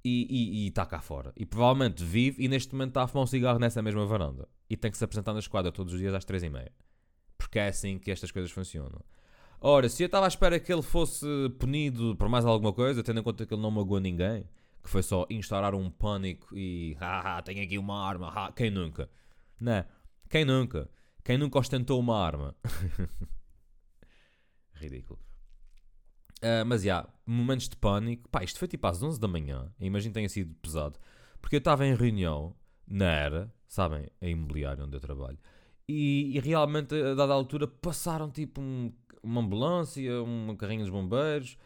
e 0.04 0.68
está 0.68 0.86
cá 0.86 1.00
fora. 1.00 1.32
E 1.36 1.44
provavelmente 1.44 2.04
vive 2.04 2.44
e 2.44 2.46
neste 2.46 2.72
momento 2.72 2.90
está 2.90 3.02
a 3.02 3.08
fumar 3.08 3.24
um 3.24 3.26
cigarro 3.26 3.58
nessa 3.58 3.82
mesma 3.82 4.06
varanda. 4.06 4.48
E 4.70 4.76
tem 4.76 4.90
que 4.90 4.96
se 4.96 5.04
apresentar 5.04 5.32
na 5.32 5.40
esquadra 5.40 5.72
todos 5.72 5.92
os 5.92 5.98
dias 5.98 6.14
às 6.14 6.24
três 6.24 6.42
e 6.42 6.48
meia. 6.48 6.70
Porque 7.36 7.58
é 7.58 7.68
assim 7.68 7.98
que 7.98 8.10
estas 8.10 8.30
coisas 8.30 8.50
funcionam. 8.52 9.00
Ora, 9.60 9.88
se 9.88 10.02
eu 10.02 10.06
estava 10.06 10.26
à 10.26 10.28
espera 10.28 10.60
que 10.60 10.72
ele 10.72 10.82
fosse 10.82 11.26
punido 11.58 12.14
por 12.16 12.28
mais 12.28 12.44
alguma 12.44 12.72
coisa, 12.72 13.02
tendo 13.02 13.20
em 13.20 13.22
conta 13.22 13.46
que 13.46 13.54
ele 13.54 13.62
não 13.62 13.70
magoou 13.70 14.00
ninguém, 14.00 14.46
que 14.82 14.90
foi 14.90 15.02
só 15.02 15.26
instaurar 15.30 15.74
um 15.74 15.90
pânico 15.90 16.54
e 16.56 16.94
haha, 17.00 17.40
tenho 17.42 17.62
aqui 17.62 17.78
uma 17.78 18.06
arma, 18.06 18.52
quem 18.54 18.70
nunca? 18.70 19.08
Né? 19.58 19.86
Quem 20.28 20.44
nunca? 20.44 20.90
Quem 21.24 21.38
nunca 21.38 21.58
ostentou 21.58 21.98
uma 21.98 22.18
arma? 22.18 22.54
Ridículo. 24.74 25.18
Uh, 26.42 26.66
mas 26.66 26.82
já, 26.82 26.86
yeah, 26.86 27.08
momentos 27.24 27.70
de 27.70 27.76
pânico. 27.76 28.28
Pá, 28.28 28.44
isto 28.44 28.58
foi 28.58 28.68
tipo 28.68 28.86
às 28.86 29.02
11 29.02 29.18
da 29.18 29.26
manhã. 29.26 29.72
Imagino 29.80 30.12
que 30.12 30.18
tenha 30.18 30.28
sido 30.28 30.54
pesado. 30.56 31.00
Porque 31.40 31.56
eu 31.56 31.58
estava 31.58 31.86
em 31.86 31.94
reunião 31.94 32.54
na 32.86 33.06
era, 33.06 33.54
sabem, 33.66 34.06
a 34.20 34.26
imobiliária 34.26 34.84
onde 34.84 34.94
eu 34.94 35.00
trabalho. 35.00 35.38
E, 35.88 36.36
e 36.36 36.40
realmente, 36.40 36.94
a 36.94 37.14
dada 37.14 37.32
altura, 37.32 37.66
passaram 37.66 38.30
tipo 38.30 38.60
um, 38.60 38.92
uma 39.24 39.40
ambulância, 39.40 40.22
uma 40.22 40.54
carrinha 40.56 40.82
dos 40.82 40.90
bombeiros, 40.90 41.56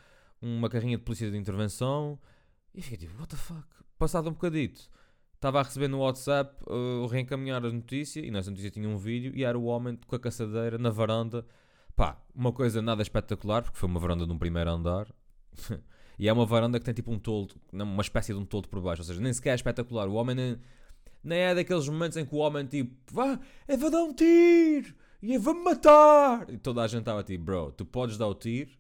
uma 0.40 0.68
carrinha 0.68 0.96
de 0.96 1.02
polícia 1.02 1.30
de 1.30 1.36
intervenção. 1.36 2.18
E 2.74 2.80
fiquei 2.80 2.98
tipo, 2.98 3.18
what 3.18 3.28
the 3.28 3.36
fuck? 3.36 3.66
Passado 3.98 4.28
um 4.28 4.32
bocadito 4.32 4.88
estava 5.34 5.60
a 5.60 5.62
receber 5.62 5.88
no 5.88 6.00
WhatsApp 6.00 6.52
uh, 6.66 7.02
o 7.02 7.06
reencaminhar 7.06 7.64
a 7.64 7.70
notícia 7.70 8.20
e 8.20 8.30
nessa 8.30 8.50
notícia 8.50 8.70
tinha 8.70 8.88
um 8.88 8.96
vídeo 8.96 9.32
e 9.34 9.44
era 9.44 9.58
o 9.58 9.64
homem 9.64 9.98
com 10.06 10.16
a 10.16 10.18
caçadeira 10.18 10.78
na 10.78 10.90
varanda. 10.90 11.46
Pá, 11.96 12.20
uma 12.34 12.52
coisa 12.52 12.80
nada 12.82 13.02
espetacular, 13.02 13.62
porque 13.62 13.78
foi 13.78 13.88
uma 13.88 13.98
varanda 13.98 14.26
de 14.26 14.32
um 14.32 14.38
primeiro 14.38 14.70
andar. 14.70 15.12
e 16.18 16.28
é 16.28 16.32
uma 16.32 16.46
varanda 16.46 16.78
que 16.78 16.84
tem 16.84 16.94
tipo 16.94 17.12
um 17.12 17.18
toldo, 17.18 17.54
uma 17.72 18.02
espécie 18.02 18.32
de 18.32 18.38
um 18.38 18.44
toldo 18.44 18.68
por 18.68 18.80
baixo, 18.80 19.02
ou 19.02 19.06
seja, 19.06 19.20
nem 19.20 19.32
sequer 19.32 19.50
é 19.50 19.54
espetacular. 19.54 20.08
O 20.08 20.14
homem 20.14 20.34
nem, 20.34 20.58
nem 21.22 21.38
é 21.38 21.54
daqueles 21.54 21.88
momentos 21.88 22.16
em 22.16 22.24
que 22.24 22.34
o 22.34 22.38
homem 22.38 22.66
tipo, 22.66 22.94
vá, 23.12 23.38
eu 23.66 23.78
vou 23.78 23.90
dar 23.90 24.02
um 24.02 24.12
tiro 24.12 24.94
e 25.22 25.34
eu 25.34 25.40
vou-me 25.40 25.62
matar. 25.62 26.48
E 26.50 26.58
toda 26.58 26.82
a 26.82 26.86
gente 26.86 27.00
estava 27.00 27.22
tipo, 27.22 27.44
bro, 27.44 27.72
tu 27.72 27.84
podes 27.84 28.16
dar 28.16 28.26
o 28.26 28.34
tiro, 28.34 28.70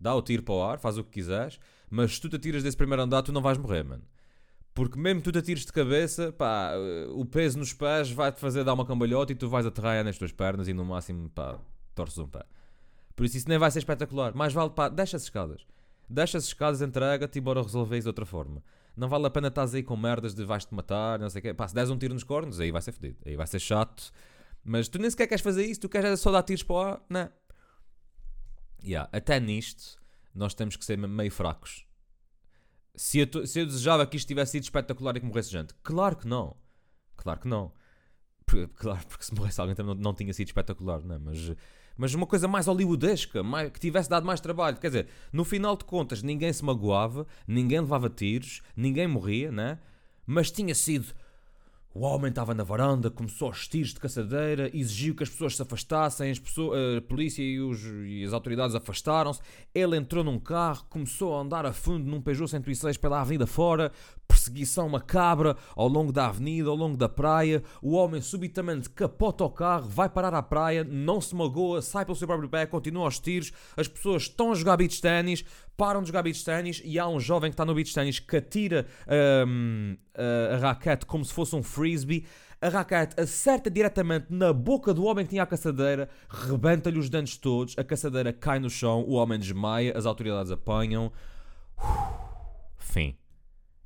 dá 0.00 0.14
o 0.14 0.22
tiro 0.22 0.42
para 0.42 0.54
o 0.54 0.62
ar, 0.62 0.78
faz 0.78 0.98
o 0.98 1.04
que 1.04 1.10
quiseres, 1.10 1.58
mas 1.90 2.14
se 2.14 2.20
tu 2.20 2.28
te 2.28 2.36
atiras 2.36 2.62
desse 2.62 2.76
primeiro 2.76 3.02
andar, 3.02 3.22
tu 3.22 3.32
não 3.32 3.42
vais 3.42 3.58
morrer, 3.58 3.82
mano. 3.82 4.04
Porque 4.74 4.98
mesmo 4.98 5.20
tu 5.20 5.32
te 5.32 5.38
atires 5.38 5.66
de 5.66 5.72
cabeça, 5.72 6.32
pá, 6.32 6.72
o 7.14 7.24
peso 7.24 7.58
nos 7.58 7.72
pés 7.72 8.10
vai-te 8.12 8.38
fazer 8.38 8.62
dar 8.62 8.74
uma 8.74 8.86
cambalhota 8.86 9.32
e 9.32 9.34
tu 9.34 9.48
vais 9.48 9.66
aterrar 9.66 10.04
nas 10.04 10.16
tuas 10.16 10.30
pernas 10.30 10.68
e 10.68 10.72
no 10.72 10.84
máximo, 10.84 11.28
pá, 11.30 11.58
torces 11.94 12.18
um 12.18 12.28
pé. 12.28 12.44
Por 13.16 13.24
isso 13.26 13.36
isso 13.36 13.48
nem 13.48 13.58
vai 13.58 13.68
ser 13.72 13.80
espetacular. 13.80 14.32
Mais 14.36 14.52
vale, 14.52 14.70
pá, 14.70 14.88
deixa 14.88 15.16
as 15.16 15.24
escadas. 15.24 15.66
Deixa 16.08 16.38
as 16.38 16.44
escadas, 16.44 16.80
entrega-te 16.80 17.38
e 17.38 17.40
bora 17.40 17.60
resolver 17.60 17.96
isso 17.96 18.04
de 18.04 18.10
outra 18.10 18.24
forma. 18.24 18.62
Não 18.96 19.08
vale 19.08 19.26
a 19.26 19.30
pena 19.30 19.48
estás 19.48 19.74
aí 19.74 19.82
com 19.82 19.96
merdas 19.96 20.32
de 20.34 20.44
vais-te 20.44 20.72
matar, 20.72 21.18
não 21.18 21.28
sei 21.28 21.40
o 21.40 21.42
quê. 21.42 21.54
Pá, 21.54 21.66
se 21.66 21.74
des 21.74 21.90
um 21.90 21.98
tiro 21.98 22.14
nos 22.14 22.22
cornos, 22.22 22.60
aí 22.60 22.70
vai 22.70 22.80
ser 22.80 22.92
fedido. 22.92 23.18
Aí 23.26 23.34
vai 23.34 23.48
ser 23.48 23.58
chato. 23.58 24.12
Mas 24.68 24.88
tu 24.88 24.98
nem 24.98 25.10
sequer 25.10 25.26
queres 25.26 25.42
fazer 25.42 25.64
isso, 25.64 25.80
tu 25.80 25.88
queres 25.88 26.20
só 26.20 26.30
dar 26.30 26.42
tiros 26.42 26.62
para 26.62 26.74
o 26.74 26.78
ar, 26.78 27.02
não. 27.08 27.30
Yeah, 28.84 29.08
até 29.12 29.40
nisto, 29.40 29.98
nós 30.34 30.54
temos 30.54 30.76
que 30.76 30.84
ser 30.84 30.96
meio 30.96 31.32
fracos 31.32 31.88
se 32.98 33.20
eu, 33.20 33.46
se 33.46 33.60
eu 33.60 33.66
desejava 33.66 34.04
que 34.06 34.16
isto 34.16 34.26
tivesse 34.26 34.52
sido 34.52 34.64
espetacular 34.64 35.16
e 35.16 35.20
que 35.20 35.26
morresse 35.26 35.50
gente. 35.50 35.72
Claro 35.82 36.16
que 36.16 36.26
não. 36.26 36.56
Claro 37.16 37.40
que 37.40 37.48
não. 37.48 37.72
Claro, 38.74 39.06
porque 39.06 39.24
se 39.24 39.34
morresse 39.34 39.60
alguém 39.60 39.76
também 39.76 39.94
não, 39.94 40.02
não 40.02 40.14
tinha 40.14 40.32
sido 40.32 40.48
espetacular, 40.48 41.00
não 41.02 41.14
é? 41.14 41.18
Mas, 41.18 41.52
mas 41.96 42.14
uma 42.14 42.26
coisa 42.26 42.48
mais 42.48 42.66
hollywoodesca, 42.66 43.42
mais, 43.42 43.70
que 43.70 43.78
tivesse 43.78 44.10
dado 44.10 44.26
mais 44.26 44.40
trabalho. 44.40 44.78
Quer 44.78 44.88
dizer, 44.88 45.08
no 45.32 45.44
final 45.44 45.76
de 45.76 45.84
contas, 45.84 46.22
ninguém 46.22 46.52
se 46.52 46.64
magoava, 46.64 47.26
ninguém 47.46 47.80
levava 47.80 48.10
tiros, 48.10 48.62
ninguém 48.76 49.06
morria, 49.06 49.52
né? 49.52 49.78
Mas 50.26 50.50
tinha 50.50 50.74
sido 50.74 51.14
o 51.98 52.02
homem 52.02 52.28
estava 52.28 52.54
na 52.54 52.62
varanda, 52.62 53.10
começou 53.10 53.48
aos 53.48 53.66
tiros 53.66 53.92
de 53.92 53.98
caçadeira, 53.98 54.70
exigiu 54.72 55.16
que 55.16 55.24
as 55.24 55.28
pessoas 55.28 55.56
se 55.56 55.62
afastassem, 55.62 56.30
as 56.30 56.38
pessoas, 56.38 56.98
a 56.98 57.00
polícia 57.00 57.42
e, 57.42 57.58
os, 57.58 57.82
e 58.06 58.22
as 58.24 58.32
autoridades 58.32 58.76
afastaram-se. 58.76 59.40
Ele 59.74 59.96
entrou 59.96 60.22
num 60.22 60.38
carro, 60.38 60.86
começou 60.88 61.36
a 61.36 61.40
andar 61.40 61.66
a 61.66 61.72
fundo 61.72 62.08
num 62.08 62.20
Peugeot 62.20 62.48
106 62.48 62.96
pela 62.98 63.20
avenida 63.20 63.48
fora, 63.48 63.90
perseguição 64.28 64.88
macabra 64.88 65.56
ao 65.74 65.88
longo 65.88 66.12
da 66.12 66.28
avenida, 66.28 66.70
ao 66.70 66.76
longo 66.76 66.96
da 66.96 67.08
praia. 67.08 67.64
O 67.82 67.96
homem 67.96 68.20
subitamente 68.20 68.88
capota 68.90 69.42
o 69.42 69.50
carro, 69.50 69.88
vai 69.88 70.08
parar 70.08 70.34
à 70.34 70.42
praia, 70.42 70.84
não 70.84 71.20
se 71.20 71.34
magoa, 71.34 71.82
sai 71.82 72.04
pelo 72.04 72.16
seu 72.16 72.28
próprio 72.28 72.48
pé, 72.48 72.64
continua 72.64 73.06
aos 73.06 73.18
tiros. 73.18 73.50
As 73.76 73.88
pessoas 73.88 74.22
estão 74.22 74.52
a 74.52 74.54
jogar 74.54 74.76
beach 74.76 75.00
ténis, 75.00 75.44
param 75.78 76.02
de 76.02 76.08
jogar 76.08 76.24
beach 76.24 76.44
ténis 76.44 76.82
e 76.84 76.98
há 76.98 77.08
um 77.08 77.20
jovem 77.20 77.50
que 77.50 77.54
está 77.54 77.64
no 77.64 77.72
beach 77.72 77.94
ténis 77.94 78.18
que 78.18 78.36
atira 78.36 78.84
um, 79.46 79.96
a, 80.12 80.56
raquete 80.56 81.06
como 81.06 81.24
se 81.24 81.32
fosse 81.32 81.54
um 81.54 81.62
frisbee. 81.62 82.26
A 82.60 82.68
raquete 82.68 83.18
acerta 83.18 83.70
diretamente 83.70 84.26
na 84.28 84.52
boca 84.52 84.92
do 84.92 85.04
homem 85.04 85.24
que 85.24 85.30
tinha 85.30 85.44
a 85.44 85.46
caçadeira, 85.46 86.08
rebenta-lhe 86.28 86.98
os 86.98 87.08
dentes 87.08 87.36
todos, 87.36 87.78
a 87.78 87.84
caçadeira 87.84 88.32
cai 88.32 88.58
no 88.58 88.68
chão, 88.68 89.04
o 89.06 89.12
homem 89.12 89.38
desmaia, 89.38 89.96
as 89.96 90.04
autoridades 90.04 90.50
apanham. 90.50 91.12
Fim. 92.76 93.16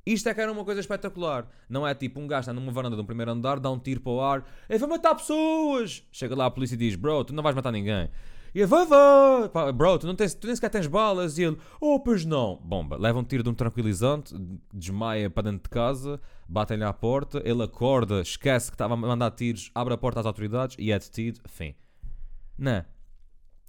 Isto 0.03 0.29
é 0.29 0.33
que 0.33 0.41
era 0.41 0.51
uma 0.51 0.65
coisa 0.65 0.81
espetacular. 0.81 1.47
Não 1.69 1.87
é 1.87 1.93
tipo 1.93 2.19
um 2.19 2.25
gajo 2.25 2.39
está 2.41 2.53
numa 2.53 2.71
varanda 2.71 2.95
de 2.95 3.03
um 3.03 3.05
primeiro 3.05 3.29
andar, 3.29 3.59
dá 3.59 3.69
um 3.69 3.77
tiro 3.77 4.01
para 4.01 4.11
o 4.11 4.19
ar, 4.19 4.43
e 4.67 4.79
vai 4.79 4.89
matar 4.89 5.13
pessoas. 5.13 6.03
Chega 6.11 6.35
lá 6.35 6.47
a 6.47 6.51
polícia 6.51 6.73
e 6.73 6.77
diz: 6.77 6.95
Bro, 6.95 7.25
tu 7.25 7.33
não 7.35 7.43
vais 7.43 7.55
matar 7.55 7.71
ninguém. 7.71 8.09
E 8.53 8.59
ele, 8.59 8.67
vai, 8.67 8.85
vai. 8.85 9.71
Bro, 9.71 9.99
tu, 9.99 10.07
não 10.07 10.15
tens, 10.15 10.35
tu 10.35 10.45
nem 10.45 10.55
sequer 10.55 10.69
tens 10.69 10.85
balas. 10.85 11.37
E 11.37 11.43
ele, 11.43 11.57
oh, 11.81 11.99
pois 11.99 12.23
não. 12.23 12.59
Bomba. 12.63 12.97
Leva 12.97 13.19
um 13.19 13.23
tiro 13.23 13.41
de 13.41 13.49
um 13.49 13.53
tranquilizante, 13.53 14.35
desmaia 14.71 15.29
para 15.29 15.49
dentro 15.49 15.63
de 15.63 15.69
casa, 15.69 16.21
batem-lhe 16.47 16.83
à 16.83 16.93
porta, 16.93 17.41
ele 17.43 17.63
acorda, 17.63 18.21
esquece 18.21 18.69
que 18.69 18.75
estava 18.75 18.93
a 18.93 18.97
mandar 18.97 19.31
tiros, 19.31 19.71
abre 19.73 19.93
a 19.93 19.97
porta 19.97 20.19
às 20.19 20.25
autoridades 20.25 20.75
e 20.79 20.91
é 20.91 20.99
detido. 20.99 21.41
Fim. 21.47 21.73
Não. 22.57 22.85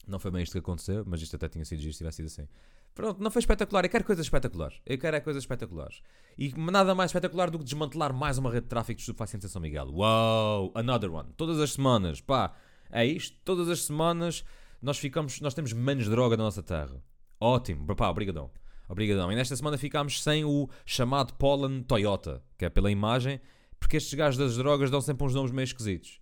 Não 0.06 0.18
foi 0.18 0.30
bem 0.30 0.42
isto 0.42 0.52
que 0.52 0.58
aconteceu, 0.58 1.02
mas 1.06 1.22
isto 1.22 1.34
até 1.34 1.48
tinha 1.48 1.64
sido 1.64 1.80
giro 1.80 1.92
se 1.92 1.98
tivesse 1.98 2.16
sido 2.16 2.26
assim. 2.26 2.48
Pronto, 2.94 3.20
não 3.20 3.30
foi 3.30 3.40
espetacular. 3.40 3.84
Eu 3.84 3.90
quero 3.90 4.04
coisas 4.04 4.24
espetaculares. 4.24 4.80
Eu 4.86 4.98
quero 4.98 5.16
é 5.16 5.20
coisas 5.20 5.42
espetaculares. 5.42 6.00
E 6.38 6.52
nada 6.56 6.94
mais 6.94 7.10
espetacular 7.10 7.50
do 7.50 7.58
que 7.58 7.64
desmantelar 7.64 8.12
mais 8.12 8.38
uma 8.38 8.50
rede 8.50 8.64
de 8.64 8.68
tráfico 8.68 8.96
de 8.96 9.02
estupefacientes 9.02 9.48
em 9.48 9.52
São 9.52 9.60
Miguel. 9.60 9.88
Uau! 9.92 10.70
Another 10.74 11.12
one. 11.12 11.30
Todas 11.36 11.58
as 11.58 11.72
semanas. 11.72 12.20
Pá, 12.20 12.54
é 12.92 13.04
isto. 13.04 13.36
Todas 13.44 13.68
as 13.68 13.84
semanas 13.84 14.44
nós 14.84 14.98
ficamos, 14.98 15.40
nós 15.40 15.54
temos 15.54 15.72
menos 15.72 16.08
droga 16.08 16.36
na 16.36 16.44
nossa 16.44 16.62
terra. 16.62 17.02
Ótimo, 17.40 17.86
pá, 17.96 18.08
obrigadão. 18.08 18.50
Obrigadão. 18.88 19.32
E 19.32 19.34
nesta 19.34 19.56
semana 19.56 19.78
ficámos 19.78 20.22
sem 20.22 20.44
o 20.44 20.68
chamado 20.84 21.34
Pollen 21.34 21.82
Toyota, 21.82 22.42
que 22.58 22.66
é 22.66 22.68
pela 22.70 22.90
imagem, 22.90 23.40
porque 23.80 23.96
estes 23.96 24.14
gajos 24.14 24.38
das 24.38 24.56
drogas 24.56 24.90
dão 24.90 25.00
sempre 25.00 25.26
uns 25.26 25.34
nomes 25.34 25.50
meio 25.50 25.64
esquisitos. 25.64 26.20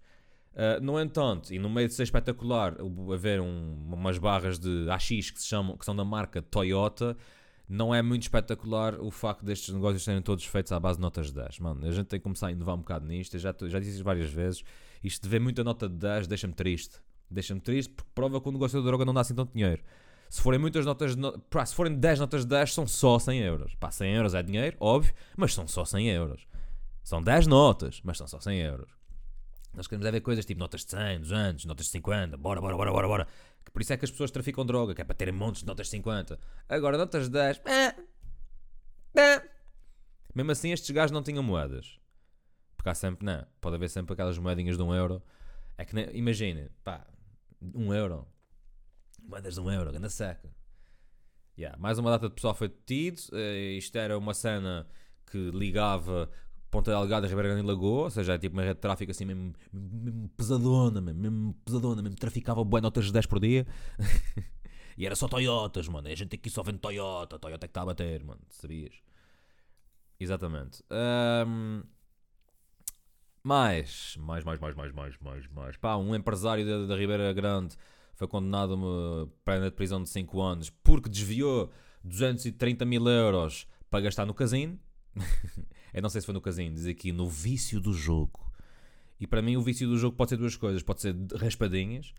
Uh, 0.53 0.83
no 0.83 1.01
entanto, 1.01 1.53
e 1.53 1.59
no 1.59 1.69
meio 1.69 1.89
de 1.89 1.95
ser 1.95 2.03
espetacular 2.03 2.77
haver 3.13 3.41
um, 3.41 3.75
umas 3.93 4.19
barras 4.19 4.59
de 4.59 4.89
AX 4.91 5.09
que, 5.09 5.41
se 5.41 5.49
chamam, 5.49 5.77
que 5.77 5.85
são 5.85 5.97
da 5.97 6.05
marca 6.05 6.43
Toyota, 6.43 7.17
não 7.69 7.95
é 7.95 8.03
muito 8.03 8.23
espetacular 8.23 9.01
o 9.01 9.11
facto 9.11 9.45
destes 9.45 9.75
negócios 9.75 10.05
serem 10.05 10.21
todos 10.21 10.45
feitos 10.45 10.71
à 10.73 10.79
base 10.79 10.99
de 10.99 11.03
notas 11.03 11.29
de 11.29 11.35
10. 11.35 11.59
Mano, 11.61 11.87
a 11.87 11.91
gente 11.91 12.07
tem 12.07 12.21
que 12.21 12.25
começar 12.25 12.49
a 12.49 12.53
inovar 12.53 12.75
um 12.75 12.79
bocado 12.79 13.07
nisto. 13.07 13.35
Eu 13.35 13.41
já, 13.41 13.55
já 13.63 13.79
disse 13.79 13.95
isso 13.95 14.05
várias 14.05 14.31
vezes. 14.31 14.63
Isto 15.03 15.23
de 15.23 15.29
ver 15.29 15.41
muita 15.41 15.65
nota 15.65 15.89
de 15.89 15.97
10 15.97 16.27
deixa-me 16.27 16.53
triste. 16.53 17.01
Deixa-me 17.33 17.61
triste 17.61 17.93
porque 17.93 18.11
prova 18.15 18.41
que 18.41 18.49
o 18.49 18.53
negócio 18.53 18.81
da 18.81 18.87
droga 18.87 19.05
não 19.05 19.15
dá 19.15 19.23
assim 19.23 19.35
tanto 19.35 19.53
dinheiro. 19.53 19.83
Se 20.29 20.41
forem 20.41 20.59
muitas 20.59 20.87
notas 20.87 21.15
de 21.15 21.21
no... 21.21 21.33
Se 21.67 21.75
forem 21.75 21.95
10 21.95 22.21
notas 22.21 22.43
de 22.43 22.49
10, 22.49 22.73
são 22.73 22.87
só 22.87 23.19
100 23.19 23.41
euros. 23.41 23.75
Pá, 23.75 23.91
100 23.91 24.15
euros 24.15 24.35
é 24.35 24.43
dinheiro, 24.43 24.77
óbvio, 24.81 25.13
mas 25.37 25.53
são 25.53 25.69
só 25.69 25.85
100 25.85 26.09
euros. 26.09 26.47
São 27.05 27.23
10 27.23 27.47
notas, 27.47 28.01
mas 28.03 28.17
são 28.17 28.27
só 28.27 28.41
100 28.41 28.61
euros. 28.61 28.91
Nós 29.75 29.87
queremos 29.87 30.07
é 30.07 30.11
ver 30.11 30.21
coisas 30.21 30.45
tipo 30.45 30.61
notas 30.61 30.85
de 30.85 30.91
100, 30.91 31.21
200, 31.21 31.65
notas 31.65 31.87
de 31.87 31.93
50, 31.93 32.37
bora, 32.37 32.61
bora, 32.61 32.77
bora, 32.77 32.93
bora, 32.93 33.09
bora. 33.09 33.29
Por 33.73 33.81
isso 33.81 33.93
é 33.93 33.97
que 33.97 34.05
as 34.05 34.11
pessoas 34.11 34.31
traficam 34.31 34.67
droga, 34.67 34.95
que 34.95 35.01
é 35.01 35.05
para 35.05 35.15
terem 35.15 35.35
montes 35.35 35.63
de 35.63 35.67
notas 35.67 35.87
de 35.87 35.93
50. 35.93 36.39
Agora, 36.69 36.99
notas 36.99 37.25
de 37.25 37.31
10, 37.31 37.63
eh, 37.65 37.95
eh. 39.17 39.43
Mesmo 40.35 40.51
assim, 40.53 40.73
estes 40.73 40.91
gajos 40.91 41.11
não 41.11 41.23
tinham 41.23 41.43
moedas. 41.43 41.99
Porque 42.77 42.89
há 42.89 42.95
sempre, 42.95 43.25
não, 43.25 43.47
pode 43.61 43.77
haver 43.77 43.89
sempre 43.89 44.13
aquelas 44.13 44.37
moedinhas 44.39 44.77
de 44.77 44.83
1 44.83 44.87
um 44.87 44.95
euro. 44.95 45.23
É 45.79 45.85
que, 45.85 45.99
imagina, 46.13 46.71
pá, 46.85 47.07
1 47.11 47.12
um 47.75 47.93
euro. 47.93 48.27
Moedas 49.23 49.55
de 49.55 49.61
1 49.61 49.65
um 49.65 49.71
euro, 49.71 49.97
anda 49.97 50.09
seca. 50.09 50.55
Yeah, 51.57 51.79
mais 51.79 51.99
uma 51.99 52.11
data 52.11 52.29
de 52.29 52.35
pessoal 52.35 52.55
foi 52.55 52.69
detido. 52.69 53.21
Uh, 53.33 53.77
isto 53.79 53.97
era 53.97 54.19
uma 54.19 54.35
cena 54.35 54.87
que 55.31 55.51
ligava 55.51 56.31
Ponta 56.71 56.91
Delgada, 56.91 57.27
Ribeira 57.27 57.51
Grande 57.51 57.65
e 57.65 57.67
Lagoa, 57.67 58.05
ou 58.05 58.11
seja, 58.11 58.35
é 58.35 58.39
tipo 58.39 58.57
uma 58.57 58.63
rede 58.63 58.75
de 58.75 58.81
tráfico 58.81 59.11
assim 59.11 59.27
mesmo, 59.27 59.53
mesmo 59.71 60.29
pesadona, 60.31 61.01
mesmo, 61.03 61.21
mesmo 61.21 61.55
pesadona, 61.65 62.03
mesmo 62.03 62.17
traficava 62.17 62.65
boas 62.65 62.83
notas 62.83 63.05
de 63.05 63.13
10 63.13 63.27
por 63.27 63.39
dia. 63.39 63.67
e 64.97 65.05
era 65.05 65.15
só 65.15 65.29
Toyotas, 65.29 65.87
mano. 65.89 66.09
A 66.09 66.15
gente 66.15 66.35
aqui 66.35 66.49
só 66.49 66.63
vende 66.63 66.79
Toyota, 66.79 67.39
Toyota 67.39 67.67
é 67.67 67.69
que 67.69 67.71
está 67.71 67.83
a 67.83 67.87
bater, 67.87 68.25
mano, 68.25 68.41
sabias? 68.49 68.95
Exatamente. 70.19 70.83
Um, 71.47 71.83
mais, 73.43 74.17
mais, 74.21 74.45
mais, 74.45 74.61
mais, 74.61 74.75
mais, 74.75 74.93
mais, 74.93 75.19
mais, 75.21 75.49
mais. 75.49 75.77
Pá, 75.77 75.97
um 75.97 76.15
empresário 76.15 76.65
da, 76.65 76.87
da 76.87 76.97
Ribeira 76.97 77.33
Grande 77.33 77.77
foi 78.15 78.29
condenado 78.29 78.73
a 78.73 78.77
uma 78.77 79.29
pena 79.45 79.69
de 79.69 79.77
prisão 79.77 80.03
de 80.03 80.09
5 80.09 80.41
anos 80.41 80.71
porque 80.71 81.09
desviou 81.09 81.71
230 82.05 82.85
mil 82.85 83.07
euros 83.09 83.67
para 83.91 84.01
gastar 84.01 84.27
no 84.27 84.35
casino. 84.35 84.79
Eu 85.93 86.01
não 86.01 86.09
sei 86.09 86.21
se 86.21 86.27
foi 86.27 86.33
no 86.33 86.41
casino, 86.41 86.75
diz 86.75 86.87
aqui 86.87 87.13
no 87.13 87.29
vício 87.29 87.81
do 87.81 87.93
jogo. 87.93 88.41
E 89.21 89.27
para 89.27 89.43
mim 89.43 89.57
o 89.57 89.63
vício 89.63 89.89
do 89.89 89.99
jogo 89.99 90.17
pode 90.17 90.31
ser 90.31 90.37
duas 90.37 90.57
coisas: 90.57 90.83
pode 90.83 91.01
ser 91.01 91.15
raspadinhas. 91.37 92.15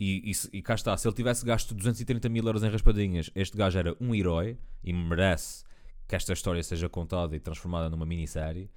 E, 0.00 0.30
e, 0.30 0.58
e 0.58 0.62
cá 0.62 0.74
está, 0.74 0.96
se 0.96 1.08
ele 1.08 1.14
tivesse 1.14 1.44
gasto 1.44 1.74
230 1.74 2.28
mil 2.28 2.46
euros 2.46 2.62
em 2.62 2.70
raspadinhas, 2.70 3.30
este 3.34 3.56
gajo 3.56 3.78
era 3.78 3.96
um 4.00 4.14
herói 4.14 4.56
e 4.84 4.92
merece 4.92 5.64
que 6.06 6.14
esta 6.14 6.32
história 6.32 6.62
seja 6.62 6.88
contada 6.88 7.34
e 7.34 7.40
transformada 7.40 7.90
numa 7.90 8.06
minissérie. 8.06 8.70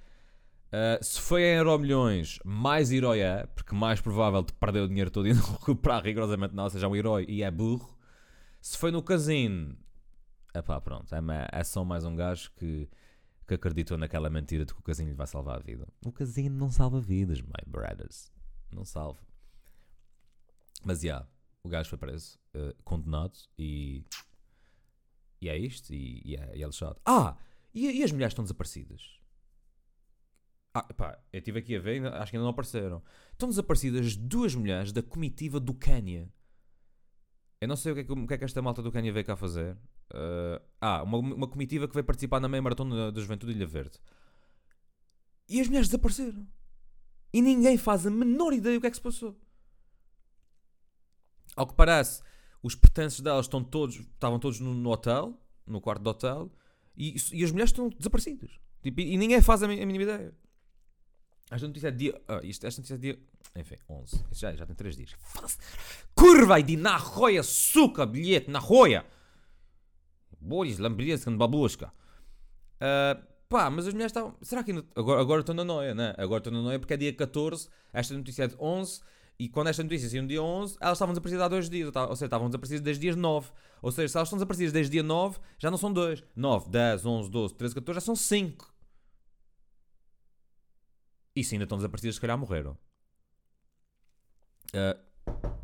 Uh, 0.72 1.04
se 1.04 1.20
foi 1.20 1.42
em 1.42 1.56
Euro 1.56 1.78
Milhões, 1.78 2.38
mais 2.44 2.90
herói 2.90 3.20
é, 3.20 3.44
porque 3.46 3.74
mais 3.74 4.00
provável 4.00 4.42
de 4.42 4.54
perder 4.54 4.80
o 4.80 4.88
dinheiro 4.88 5.10
todo 5.10 5.28
e 5.28 5.34
não 5.34 5.42
recuperar 5.42 6.02
rigorosamente 6.02 6.54
nada, 6.54 6.70
seja 6.70 6.88
um 6.88 6.96
herói 6.96 7.26
e 7.28 7.42
é 7.42 7.50
burro. 7.50 7.98
Se 8.60 8.78
foi 8.78 8.90
no 8.90 9.02
casino, 9.02 9.76
epá, 10.54 10.80
pronto, 10.80 11.14
é, 11.14 11.20
é 11.52 11.64
só 11.64 11.84
mais 11.84 12.04
um 12.04 12.16
gajo 12.16 12.50
que 12.56 12.88
que 13.46 13.54
acreditou 13.54 13.98
naquela 13.98 14.30
mentira 14.30 14.64
de 14.64 14.72
que 14.72 14.80
o 14.80 14.82
casino 14.82 15.10
lhe 15.10 15.14
vai 15.14 15.26
salvar 15.26 15.56
a 15.56 15.62
vida. 15.62 15.86
O 16.04 16.12
casino 16.12 16.56
não 16.56 16.70
salva 16.70 17.00
vidas, 17.00 17.40
my 17.40 17.64
brothers. 17.66 18.32
Não 18.70 18.84
salva. 18.84 19.20
Mas 20.84 21.00
já, 21.00 21.06
yeah, 21.06 21.28
o 21.62 21.68
gajo 21.68 21.90
foi 21.90 21.98
preso, 21.98 22.38
uh, 22.54 22.74
condenado 22.82 23.38
e. 23.58 24.04
E 25.40 25.48
é 25.48 25.58
isto, 25.58 25.92
e, 25.92 26.22
e, 26.24 26.36
é, 26.36 26.56
e 26.56 26.62
é 26.62 26.66
lixado. 26.66 27.00
Ah! 27.04 27.36
E, 27.74 27.90
e, 27.90 28.04
as 28.04 28.12
mulheres 28.12 28.32
estão 28.32 28.44
desaparecidas? 28.44 29.18
Ah, 30.74 30.82
pá, 30.82 31.18
eu 31.32 31.38
estive 31.38 31.58
aqui 31.58 31.76
a 31.76 31.80
ver, 31.80 32.06
acho 32.06 32.30
que 32.30 32.36
ainda 32.36 32.44
não 32.44 32.50
apareceram. 32.50 33.02
Estão 33.32 33.48
desaparecidas 33.48 34.16
duas 34.16 34.54
mulheres 34.54 34.90
da 34.90 35.02
comitiva 35.02 35.60
do 35.60 35.74
Quênia. 35.74 36.32
Eu 37.60 37.68
não 37.68 37.76
sei 37.76 37.92
o 37.92 37.94
que, 37.94 38.00
é 38.00 38.04
que, 38.04 38.26
que 38.26 38.34
é 38.34 38.38
que 38.38 38.44
esta 38.44 38.62
malta 38.62 38.82
do 38.82 38.90
Quênia 38.90 39.12
veio 39.12 39.24
cá 39.24 39.36
fazer. 39.36 39.76
Uh, 40.12 40.60
ah, 40.80 41.02
uma, 41.02 41.18
uma 41.18 41.48
comitiva 41.48 41.86
que 41.86 41.94
veio 41.94 42.04
participar 42.04 42.40
na 42.40 42.48
meia 42.48 42.62
maratona 42.62 43.12
da, 43.12 43.20
Juventude 43.20 43.52
de 43.52 43.58
Ilha 43.58 43.66
Verde. 43.66 43.98
E 45.48 45.60
as 45.60 45.68
mulheres 45.68 45.88
desapareceram. 45.88 46.46
E 47.32 47.42
ninguém 47.42 47.76
faz 47.76 48.06
a 48.06 48.10
menor 48.10 48.52
ideia 48.52 48.76
do 48.76 48.80
que 48.80 48.86
é 48.86 48.90
que 48.90 48.96
se 48.96 49.02
passou. 49.02 49.38
Ao 51.54 51.66
que 51.66 51.74
parece, 51.74 52.22
os 52.62 52.74
pertences 52.74 53.20
delas 53.20 53.44
estão 53.44 53.62
todos, 53.62 53.96
estavam 53.96 54.38
todos 54.38 54.58
no, 54.58 54.72
no 54.72 54.90
hotel, 54.90 55.38
no 55.66 55.80
quarto 55.80 56.02
do 56.02 56.10
hotel, 56.10 56.50
e, 56.96 57.14
e, 57.32 57.44
as 57.44 57.50
mulheres 57.50 57.70
estão 57.70 57.90
desaparecidas. 57.90 58.50
Tipo, 58.82 59.00
e, 59.00 59.12
e 59.12 59.16
ninguém 59.16 59.40
faz 59.42 59.62
a, 59.62 59.66
a 59.66 59.68
mínima 59.68 60.02
ideia. 60.02 60.34
Esta 61.52 61.66
notícia 61.66 61.88
é 61.88 61.90
dia. 61.90 62.20
Ah, 62.26 62.40
isto, 62.42 62.66
esta 62.66 62.80
notícia 62.80 62.94
é 62.94 62.98
dia. 62.98 63.18
Enfim, 63.54 63.76
11. 63.86 64.16
Isto 64.32 64.40
já, 64.40 64.54
já 64.54 64.64
tem 64.64 64.74
3 64.74 64.96
dias. 64.96 65.14
Curva 66.14 66.62
de 66.62 66.78
na 66.78 66.96
roia, 66.96 67.42
suca, 67.42 68.06
bilhete, 68.06 68.50
na 68.50 68.58
roia. 68.58 69.04
Boris, 70.40 70.78
Lambrienska, 70.78 71.30
babushka. 71.30 71.92
Uh, 72.76 73.22
pá, 73.50 73.68
mas 73.68 73.86
as 73.86 73.92
mulheres 73.92 74.10
estavam. 74.10 74.34
Será 74.40 74.64
que 74.64 74.70
ainda. 74.70 74.82
Agora, 74.96 75.20
agora 75.20 75.40
estou 75.40 75.54
na 75.54 75.62
noia, 75.62 75.94
né? 75.94 76.14
Agora 76.16 76.38
estou 76.38 76.52
na 76.52 76.62
noia 76.62 76.78
porque 76.78 76.94
é 76.94 76.96
dia 76.96 77.12
14. 77.12 77.68
Esta 77.92 78.14
notícia 78.14 78.44
é 78.44 78.48
de 78.48 78.56
11. 78.58 79.02
E 79.38 79.48
quando 79.48 79.68
esta 79.68 79.82
notícia 79.82 80.08
saiu 80.08 80.22
no 80.22 80.28
dia 80.28 80.42
11, 80.42 80.78
elas 80.80 80.96
estavam 80.96 81.12
desaparecidas 81.12 81.44
há 81.44 81.48
dois 81.48 81.68
dias. 81.68 81.92
Ou 81.94 82.16
seja, 82.16 82.26
estavam 82.26 82.48
desaparecidas 82.48 82.82
desde 82.82 83.02
dia 83.02 83.14
9. 83.14 83.50
Ou 83.82 83.92
seja, 83.92 84.08
se 84.08 84.16
elas 84.16 84.28
estão 84.28 84.38
desaparecidas 84.38 84.72
desde 84.72 84.92
dia 84.92 85.02
9, 85.02 85.38
já 85.58 85.70
não 85.70 85.76
são 85.76 85.92
2. 85.92 86.24
9, 86.34 86.70
10, 86.70 87.04
11, 87.04 87.30
12, 87.30 87.54
13, 87.54 87.74
14, 87.74 87.94
já 87.96 88.00
são 88.00 88.16
5. 88.16 88.71
E 91.34 91.42
se 91.42 91.54
ainda 91.54 91.64
estão 91.64 91.78
desaparecidas, 91.78 92.16
se 92.16 92.20
calhar 92.20 92.36
morreram. 92.36 92.76
Uh, 94.74 94.98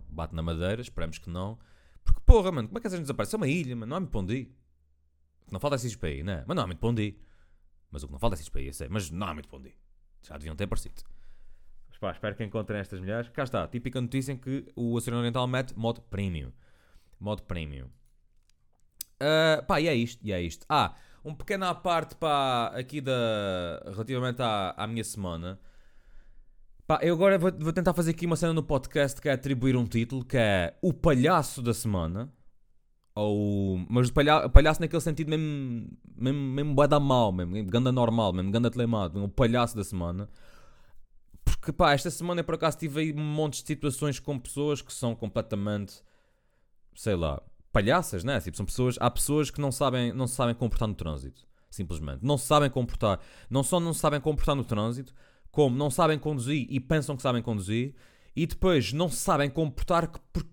bate 0.08 0.34
na 0.34 0.42
madeira, 0.42 0.80
esperamos 0.80 1.18
que 1.18 1.30
não. 1.30 1.58
Porque, 2.04 2.20
porra, 2.24 2.50
mano, 2.50 2.68
como 2.68 2.78
é 2.78 2.80
que 2.80 2.86
a 2.86 2.90
gente 2.90 3.02
desaparece? 3.02 3.34
É 3.34 3.36
uma 3.36 3.48
ilha, 3.48 3.76
mano, 3.76 3.90
não 3.90 3.96
há 3.96 4.00
muito 4.00 4.10
para 4.10 4.20
onde 4.20 4.34
ir. 4.34 4.56
Não 5.50 5.60
falta 5.60 5.76
esses 5.76 5.96
para 5.96 6.10
ir, 6.10 6.24
né? 6.24 6.44
Mas 6.46 6.56
não 6.56 6.62
há 6.62 6.66
muito 6.66 6.78
para. 6.78 7.14
Mas 7.90 8.02
o 8.02 8.06
que 8.06 8.12
não 8.12 8.18
falta 8.18 8.36
é 8.36 8.50
para 8.50 8.60
ir, 8.60 8.66
eu 8.66 8.72
sei. 8.72 8.88
Mas 8.88 9.10
não 9.10 9.26
há 9.26 9.34
muito 9.34 9.48
para. 9.48 9.70
Já 10.22 10.36
deviam 10.36 10.56
ter 10.56 10.64
aparecido. 10.64 11.02
Mas 11.88 11.98
pá, 11.98 12.12
espero 12.12 12.36
que 12.36 12.44
encontrem 12.44 12.80
estas 12.80 13.00
mulheres. 13.00 13.30
Cá 13.30 13.44
está, 13.44 13.66
típica 13.66 14.00
notícia 14.00 14.32
em 14.32 14.36
que 14.36 14.66
o 14.76 14.94
Oceano 14.94 15.18
Oriental 15.18 15.46
mete 15.46 15.76
modo 15.76 16.00
premium. 16.02 16.52
Modo 17.18 17.42
premium. 17.42 17.86
Uh, 19.20 19.64
pá, 19.66 19.80
e 19.80 19.88
é 19.88 19.94
isto, 19.94 20.24
e 20.24 20.32
é 20.32 20.40
isto. 20.40 20.64
Ah, 20.68 20.94
um 21.24 21.34
pequeno 21.34 21.66
à 21.66 21.74
parte 21.74 22.14
pá, 22.14 22.68
aqui 22.68 23.00
da, 23.00 23.82
relativamente 23.86 24.42
à, 24.42 24.74
à 24.76 24.86
minha 24.86 25.04
semana. 25.04 25.58
Pá, 26.86 27.00
eu 27.02 27.14
agora 27.14 27.38
vou, 27.38 27.52
vou, 27.58 27.72
tentar 27.72 27.92
fazer 27.92 28.12
aqui 28.12 28.24
uma 28.24 28.36
cena 28.36 28.52
no 28.52 28.62
podcast 28.62 29.20
que 29.20 29.28
é 29.28 29.32
atribuir 29.32 29.76
um 29.76 29.84
título 29.84 30.24
que 30.24 30.38
é 30.38 30.74
O 30.80 30.92
Palhaço 30.92 31.60
da 31.60 31.74
Semana. 31.74 32.32
Ou, 33.14 33.84
mas 33.90 34.10
palha, 34.10 34.48
palhaço 34.48 34.80
naquele 34.80 35.02
sentido 35.02 35.28
mesmo, 35.28 35.90
mesmo, 36.16 36.40
mesmo 36.40 37.00
mal, 37.00 37.32
mesmo, 37.32 37.64
ganda 37.64 37.90
normal, 37.90 38.32
mesmo 38.32 38.50
ganda 38.52 38.70
telemado, 38.70 39.22
o 39.22 39.28
palhaço 39.28 39.76
da 39.76 39.82
semana. 39.82 40.30
Porque 41.44 41.72
pá, 41.72 41.92
esta 41.92 42.10
semana 42.10 42.44
por 42.44 42.54
acaso 42.54 42.78
tive 42.78 43.00
aí 43.00 43.12
um 43.12 43.24
monte 43.24 43.60
de 43.60 43.66
situações 43.66 44.20
com 44.20 44.38
pessoas 44.38 44.80
que 44.80 44.92
são 44.92 45.16
completamente, 45.16 46.00
sei 46.94 47.16
lá, 47.16 47.42
palhaças, 47.72 48.24
né? 48.24 48.40
Tipo, 48.40 48.56
são 48.56 48.66
pessoas, 48.66 48.96
há 49.00 49.10
pessoas 49.10 49.50
que 49.50 49.60
não 49.60 49.70
sabem, 49.70 50.12
não 50.12 50.26
sabem 50.26 50.54
comportar 50.54 50.88
no 50.88 50.94
trânsito, 50.94 51.46
simplesmente. 51.70 52.24
Não 52.24 52.38
sabem 52.38 52.70
comportar, 52.70 53.20
não 53.50 53.62
só 53.62 53.78
não 53.78 53.92
sabem 53.92 54.20
comportar 54.20 54.54
no 54.54 54.64
trânsito, 54.64 55.14
como 55.50 55.76
não 55.76 55.90
sabem 55.90 56.18
conduzir 56.18 56.66
e 56.70 56.80
pensam 56.80 57.16
que 57.16 57.22
sabem 57.22 57.42
conduzir, 57.42 57.94
e 58.34 58.46
depois 58.46 58.92
não 58.92 59.08
sabem 59.08 59.50
comportar 59.50 60.08
por, 60.32 60.46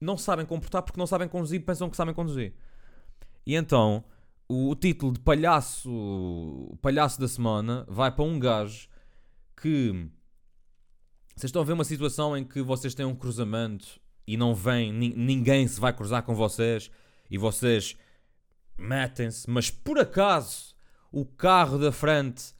não 0.00 0.16
sabem 0.16 0.46
comportar 0.46 0.82
porque 0.82 0.98
não 0.98 1.06
sabem 1.06 1.28
conduzir 1.28 1.60
e 1.60 1.64
pensam 1.64 1.90
que 1.90 1.96
sabem 1.96 2.14
conduzir. 2.14 2.54
E 3.46 3.54
então, 3.54 4.04
o, 4.48 4.70
o 4.70 4.74
título 4.74 5.12
de 5.12 5.20
palhaço, 5.20 6.76
palhaço 6.80 7.20
da 7.20 7.28
semana 7.28 7.84
vai 7.88 8.10
para 8.10 8.24
um 8.24 8.38
gajo 8.38 8.88
que 9.60 10.08
vocês 11.34 11.50
estão 11.50 11.62
a 11.62 11.64
ver 11.64 11.72
uma 11.72 11.84
situação 11.84 12.36
em 12.36 12.44
que 12.44 12.60
vocês 12.62 12.94
têm 12.94 13.06
um 13.06 13.14
cruzamento 13.14 14.00
e 14.28 14.36
não 14.36 14.54
vem, 14.54 14.92
ninguém 14.92 15.66
se 15.66 15.80
vai 15.80 15.90
cruzar 15.90 16.22
com 16.22 16.34
vocês 16.34 16.90
e 17.30 17.38
vocês 17.38 17.96
metem-se, 18.76 19.48
mas 19.48 19.70
por 19.70 19.98
acaso 19.98 20.76
o 21.10 21.24
carro 21.24 21.78
da 21.78 21.90
frente, 21.90 22.54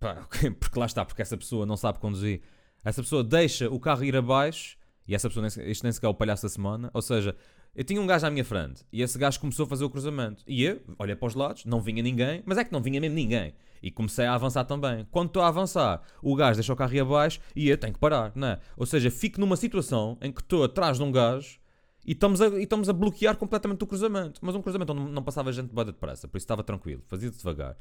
pá, 0.00 0.26
porque 0.58 0.78
lá 0.78 0.86
está, 0.86 1.04
porque 1.04 1.20
essa 1.20 1.36
pessoa 1.36 1.66
não 1.66 1.76
sabe 1.76 1.98
conduzir, 1.98 2.40
essa 2.82 3.02
pessoa 3.02 3.22
deixa 3.22 3.68
o 3.68 3.78
carro 3.78 4.04
ir 4.04 4.16
abaixo 4.16 4.78
e 5.06 5.14
essa 5.14 5.28
pessoa, 5.28 5.46
isto 5.46 5.82
nem 5.82 5.92
sequer 5.92 6.06
é 6.06 6.08
o 6.08 6.14
palhaço 6.14 6.44
da 6.44 6.48
semana, 6.48 6.90
ou 6.94 7.02
seja, 7.02 7.36
Eu 7.74 7.82
tinha 7.82 8.00
um 8.00 8.06
gajo 8.06 8.24
à 8.24 8.30
minha 8.30 8.44
frente 8.44 8.84
e 8.92 9.02
esse 9.02 9.18
gajo 9.18 9.40
começou 9.40 9.66
a 9.66 9.68
fazer 9.68 9.84
o 9.84 9.90
cruzamento. 9.90 10.44
E 10.46 10.62
eu 10.62 10.80
olhei 10.96 11.16
para 11.16 11.26
os 11.26 11.34
lados, 11.34 11.64
não 11.64 11.80
vinha 11.80 12.02
ninguém, 12.02 12.40
mas 12.46 12.56
é 12.56 12.64
que 12.64 12.72
não 12.72 12.80
vinha 12.80 13.00
mesmo 13.00 13.16
ninguém. 13.16 13.52
E 13.82 13.90
comecei 13.90 14.26
a 14.26 14.34
avançar 14.34 14.64
também. 14.64 15.06
Quando 15.10 15.26
estou 15.26 15.42
a 15.42 15.48
avançar, 15.48 16.00
o 16.22 16.36
gajo 16.36 16.54
deixa 16.54 16.72
o 16.72 16.76
carro 16.76 17.00
abaixo 17.00 17.40
e 17.54 17.68
eu 17.68 17.76
tenho 17.76 17.92
que 17.92 17.98
parar, 17.98 18.32
não 18.34 18.48
é? 18.48 18.60
Ou 18.76 18.86
seja, 18.86 19.10
fico 19.10 19.40
numa 19.40 19.56
situação 19.56 20.16
em 20.22 20.30
que 20.30 20.40
estou 20.40 20.62
atrás 20.62 20.98
de 20.98 21.02
um 21.02 21.10
gajo 21.10 21.58
e 22.06 22.12
estamos 22.12 22.40
a, 22.40 22.46
e 22.48 22.62
estamos 22.62 22.88
a 22.88 22.92
bloquear 22.92 23.36
completamente 23.36 23.82
o 23.82 23.86
cruzamento. 23.86 24.40
Mas 24.40 24.54
um 24.54 24.62
cruzamento 24.62 24.92
onde 24.92 25.10
não 25.10 25.22
passava 25.22 25.52
gente 25.52 25.68
de 25.68 25.74
bada 25.74 25.90
depressa, 25.90 26.28
por 26.28 26.36
isso 26.38 26.44
estava 26.44 26.62
tranquilo, 26.62 27.02
fazia 27.08 27.30
devagar. 27.30 27.76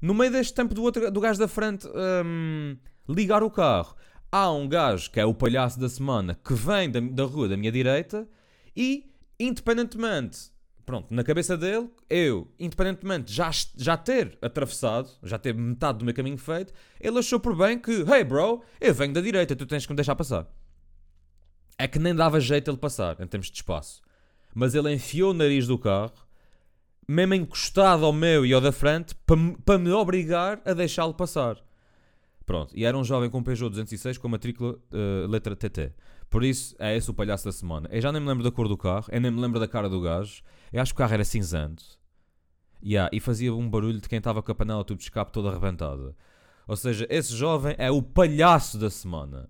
No 0.00 0.14
meio 0.14 0.30
deste 0.30 0.54
tempo 0.54 0.74
do, 0.74 0.82
outro, 0.82 1.10
do 1.10 1.20
gajo 1.20 1.40
da 1.40 1.48
frente 1.48 1.88
hum, 2.24 2.76
ligar 3.08 3.42
o 3.42 3.50
carro, 3.50 3.96
há 4.30 4.50
um 4.52 4.68
gajo 4.68 5.10
que 5.10 5.18
é 5.18 5.24
o 5.24 5.34
palhaço 5.34 5.80
da 5.80 5.88
semana 5.88 6.38
que 6.44 6.54
vem 6.54 6.90
da, 6.90 7.00
da 7.00 7.24
rua 7.24 7.48
da 7.48 7.56
minha 7.56 7.72
direita 7.72 8.28
e 8.76 9.13
independentemente, 9.38 10.50
pronto, 10.84 11.12
na 11.14 11.24
cabeça 11.24 11.56
dele, 11.56 11.90
eu, 12.08 12.52
independentemente 12.58 13.32
já, 13.32 13.50
já 13.76 13.96
ter 13.96 14.38
atravessado, 14.40 15.10
já 15.22 15.38
ter 15.38 15.54
metade 15.54 15.98
do 15.98 16.04
meu 16.04 16.14
caminho 16.14 16.38
feito, 16.38 16.72
ele 17.00 17.18
achou 17.18 17.40
por 17.40 17.56
bem 17.56 17.78
que, 17.78 18.02
hey 18.02 18.24
bro, 18.24 18.62
eu 18.80 18.94
venho 18.94 19.12
da 19.12 19.20
direita, 19.20 19.56
tu 19.56 19.66
tens 19.66 19.86
que 19.86 19.92
me 19.92 19.96
deixar 19.96 20.14
passar. 20.14 20.46
É 21.78 21.88
que 21.88 21.98
nem 21.98 22.14
dava 22.14 22.40
jeito 22.40 22.70
ele 22.70 22.78
passar, 22.78 23.20
em 23.20 23.26
termos 23.26 23.50
de 23.50 23.56
espaço. 23.56 24.00
Mas 24.54 24.74
ele 24.74 24.92
enfiou 24.92 25.32
o 25.32 25.34
nariz 25.34 25.66
do 25.66 25.78
carro, 25.78 26.14
mesmo 27.08 27.34
encostado 27.34 28.04
ao 28.04 28.12
meu 28.12 28.46
e 28.46 28.52
ao 28.52 28.60
da 28.60 28.72
frente, 28.72 29.14
para 29.26 29.36
pa 29.64 29.78
me 29.78 29.90
obrigar 29.90 30.62
a 30.64 30.72
deixá-lo 30.72 31.14
passar. 31.14 31.62
Pronto, 32.46 32.72
e 32.76 32.84
era 32.84 32.96
um 32.96 33.04
jovem 33.04 33.30
com 33.30 33.42
Peugeot 33.42 33.70
206 33.70 34.18
com 34.18 34.28
matrícula 34.28 34.74
uh, 34.74 35.26
letra 35.28 35.56
TT. 35.56 35.92
Por 36.34 36.42
isso, 36.42 36.74
é 36.80 36.96
esse 36.96 37.08
o 37.08 37.14
palhaço 37.14 37.44
da 37.44 37.52
semana. 37.52 37.88
Eu 37.92 38.00
já 38.00 38.10
nem 38.10 38.20
me 38.20 38.26
lembro 38.26 38.42
da 38.42 38.50
cor 38.50 38.66
do 38.66 38.76
carro, 38.76 39.06
eu 39.12 39.20
nem 39.20 39.30
me 39.30 39.40
lembro 39.40 39.60
da 39.60 39.68
cara 39.68 39.88
do 39.88 40.00
gajo. 40.00 40.42
Eu 40.72 40.82
acho 40.82 40.92
que 40.92 40.96
o 40.96 40.98
carro 40.98 41.14
era 41.14 41.24
cinzento. 41.24 41.84
Yeah, 42.84 43.08
e 43.12 43.20
fazia 43.20 43.54
um 43.54 43.70
barulho 43.70 44.00
de 44.00 44.08
quem 44.08 44.18
estava 44.18 44.42
com 44.42 44.50
a 44.50 44.54
panela 44.56 44.82
tubo 44.82 44.98
de 44.98 45.04
escape 45.04 45.30
toda 45.30 45.50
arrebentada. 45.50 46.12
Ou 46.66 46.74
seja, 46.74 47.06
esse 47.08 47.32
jovem 47.36 47.76
é 47.78 47.88
o 47.88 48.02
palhaço 48.02 48.76
da 48.76 48.90
semana. 48.90 49.48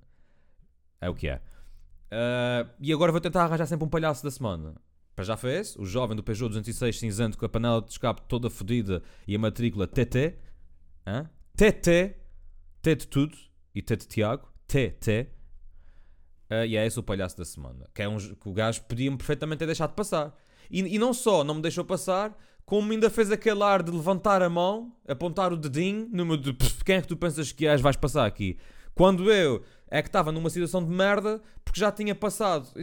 É 1.00 1.08
o 1.08 1.14
que 1.14 1.26
é. 1.26 1.36
Uh, 2.12 2.68
e 2.78 2.92
agora 2.92 3.10
vou 3.10 3.20
tentar 3.22 3.44
arranjar 3.44 3.64
sempre 3.64 3.86
um 3.86 3.88
palhaço 3.88 4.22
da 4.22 4.30
semana. 4.30 4.74
Para 5.16 5.24
já 5.24 5.38
foi 5.38 5.54
esse, 5.54 5.80
o 5.80 5.86
jovem 5.86 6.14
do 6.14 6.22
Peugeot 6.22 6.50
206 6.50 6.98
cinzento 6.98 7.38
com 7.38 7.46
a 7.46 7.48
panela 7.48 7.80
de 7.80 7.92
escape 7.92 8.20
toda 8.28 8.50
fodida 8.50 9.02
e 9.26 9.34
a 9.34 9.38
matrícula 9.38 9.86
TT. 9.86 10.36
Hã? 11.06 11.30
TT. 11.56 12.14
T 12.82 12.94
de 12.94 13.08
tudo. 13.08 13.38
E 13.74 13.80
T 13.80 13.96
de 13.96 14.06
Tiago. 14.06 14.52
TT. 14.66 15.30
Uh, 16.62 16.66
e 16.66 16.76
é 16.76 16.86
esse 16.86 16.98
o 16.98 17.02
palhaço 17.02 17.36
da 17.36 17.44
semana. 17.44 17.86
Que, 17.94 18.02
é 18.02 18.08
um, 18.08 18.18
que 18.18 18.48
o 18.48 18.52
gajo 18.52 18.82
podia-me 18.82 19.16
perfeitamente 19.16 19.58
ter 19.60 19.66
deixado 19.66 19.94
passar. 19.94 20.34
E, 20.70 20.80
e, 20.80 20.98
não 20.98 21.12
só 21.12 21.44
não 21.44 21.56
me 21.56 21.62
deixou 21.62 21.84
passar, 21.84 22.36
como 22.64 22.92
ainda 22.92 23.10
fez 23.10 23.30
aquele 23.30 23.62
ar 23.62 23.82
de 23.82 23.90
levantar 23.90 24.42
a 24.42 24.48
mão, 24.48 24.92
apontar 25.06 25.52
o 25.52 25.56
dedinho, 25.56 26.08
no 26.10 26.36
de 26.36 26.54
quem 26.84 26.96
é 26.96 27.02
que 27.02 27.08
tu 27.08 27.16
pensas 27.16 27.52
que 27.52 27.66
és, 27.66 27.80
vais 27.80 27.96
passar 27.96 28.24
aqui. 28.26 28.58
Quando 28.94 29.30
eu 29.30 29.62
é 29.88 30.00
que 30.02 30.08
estava 30.08 30.32
numa 30.32 30.50
situação 30.50 30.84
de 30.84 30.90
merda 30.90 31.40
porque 31.64 31.78
já 31.78 31.90
tinha 31.92 32.14
passado. 32.14 32.68
Eu 32.74 32.82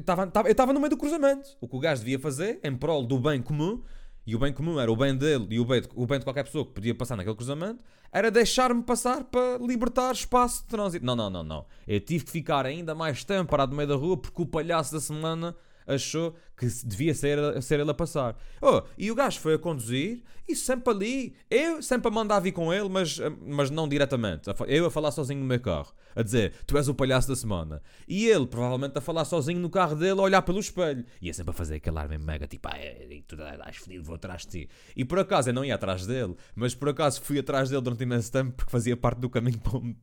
estava 0.52 0.74
no 0.74 0.80
meio 0.80 0.90
do 0.90 0.98
cruzamento. 0.98 1.50
O 1.60 1.68
que 1.68 1.76
o 1.76 1.80
gajo 1.80 2.02
devia 2.02 2.20
fazer, 2.20 2.60
em 2.64 2.76
prol 2.76 3.06
do 3.06 3.20
bem 3.20 3.42
comum, 3.42 3.82
e 4.26 4.36
o 4.36 4.40
bem 4.40 4.54
comum 4.54 4.80
era 4.80 4.92
o 4.92 4.96
bem 4.96 5.16
dele 5.16 5.48
e 5.50 5.60
o 5.60 5.66
bem, 5.66 5.82
de, 5.82 5.90
o 5.96 6.06
bem 6.06 6.20
de 6.20 6.26
qualquer 6.26 6.44
pessoa 6.44 6.66
que 6.66 6.72
podia 6.72 6.94
passar 6.94 7.16
naquele 7.16 7.36
cruzamento, 7.36 7.84
era 8.12 8.30
deixar-me 8.30 8.84
passar 8.84 9.24
para 9.24 9.58
libertar 9.58 10.12
espaço 10.12 10.62
de 10.62 10.68
trânsito. 10.68 11.06
Não, 11.06 11.16
não, 11.16 11.30
não, 11.30 11.44
não. 11.44 11.66
Eu 11.88 12.00
tive 12.00 12.26
que 12.26 12.32
ficar 12.32 12.66
ainda 12.66 12.94
mais 12.94 13.24
tempo 13.24 13.50
parado 13.50 13.72
no 13.72 13.78
meio 13.78 13.90
da 13.90 13.96
rua 13.96 14.18
porque 14.18 14.42
o 14.42 14.46
palhaço 14.46 14.94
da 14.94 15.00
semana 15.00 15.56
achou 15.88 16.36
que 16.58 16.67
devia 16.86 17.13
ser, 17.13 17.62
ser 17.62 17.80
ele 17.80 17.89
a 17.89 17.94
passar. 17.94 18.36
Oh, 18.62 18.82
e 18.98 19.10
o 19.12 19.15
gajo 19.15 19.39
foi 19.39 19.56
a 19.56 19.60
conduzir 19.60 20.24
e 20.48 20.56
sempre 20.56 20.94
ali, 20.94 21.36
eu 21.50 21.82
sempre 21.82 22.10
a 22.10 22.12
mandar 22.12 22.39
vir 22.39 22.52
com 22.52 22.74
ele, 22.74 22.89
mas, 22.89 23.20
mas 23.46 23.70
não 23.70 23.88
diretamente. 23.88 24.50
Eu 24.67 24.86
a 24.86 24.91
falar 24.91 25.12
sozinho 25.12 25.39
no 25.39 25.46
meu 25.46 25.60
carro, 25.60 25.94
a 26.15 26.22
dizer, 26.22 26.54
tu 26.67 26.78
és 26.78 26.88
o 26.88 26.94
palhaço 26.94 27.28
da 27.28 27.36
semana. 27.36 27.82
E 28.08 28.28
ele 28.28 28.46
provavelmente 28.46 28.98
a 28.98 29.02
falar 29.02 29.26
sozinho 29.26 29.60
no 29.60 29.70
carro 29.70 29.96
dele, 29.96 30.20
a 30.20 30.24
olhar 30.24 30.41
pelo 30.41 30.60
espelho. 30.60 31.06
E 31.22 31.28
ia 31.28 31.34
sempre 31.34 31.52
a 31.52 31.54
fazer 31.54 31.76
aquele 31.76 31.98
ar 31.98 32.10
mesmo 32.10 32.26
mega, 32.26 32.46
tipo, 32.48 32.67
ah, 32.67 32.74
tu 33.28 33.36
estás 33.36 33.78
fedido, 33.78 34.04
vou 34.04 34.15
atrás 34.15 34.41
de 34.41 34.48
ti. 34.50 34.70
E 34.96 35.06
por 35.06 35.20
acaso 35.20 35.50
eu 35.50 35.54
não 35.54 35.63
ia 35.63 35.76
atrás 35.76 36.06
dele, 36.06 36.36
mas 36.54 36.76
por 36.76 36.89
acaso 36.89 37.22
fui 37.22 37.39
atrás 37.39 37.70
dele 37.70 37.82
durante 37.82 38.04
imenso 38.04 38.32
tempo 38.32 38.52
porque 38.52 38.72
fazia 38.72 38.98
parte 38.98 39.20
do 39.20 39.30
caminho 39.30 39.60
para 39.60 39.78
o, 39.78 39.96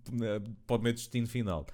para 0.67 0.77
o 0.77 0.83
meu 0.83 0.93
destino 0.93 1.27
final. 1.27 1.67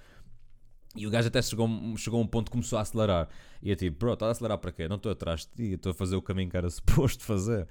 E 0.95 1.05
o 1.05 1.09
gajo 1.09 1.27
até 1.27 1.41
chegou, 1.41 1.67
chegou 1.97 2.19
a 2.19 2.23
um 2.23 2.27
ponto 2.27 2.45
que 2.45 2.51
começou 2.51 2.79
a 2.79 2.81
acelerar. 2.81 3.27
E 3.61 3.69
eu 3.69 3.75
tipo, 3.75 3.97
bro, 3.97 4.13
estás 4.13 4.29
a 4.29 4.31
acelerar 4.31 4.57
para 4.57 4.71
quê? 4.71 4.87
Não 4.87 4.95
estou 4.95 5.11
atrás 5.11 5.41
de 5.41 5.47
ti, 5.47 5.73
estou 5.73 5.91
a 5.91 5.95
fazer 5.95 6.15
o 6.15 6.21
caminho 6.21 6.49
que 6.49 6.57
era 6.57 6.69
suposto 6.71 7.23
fazer. 7.23 7.67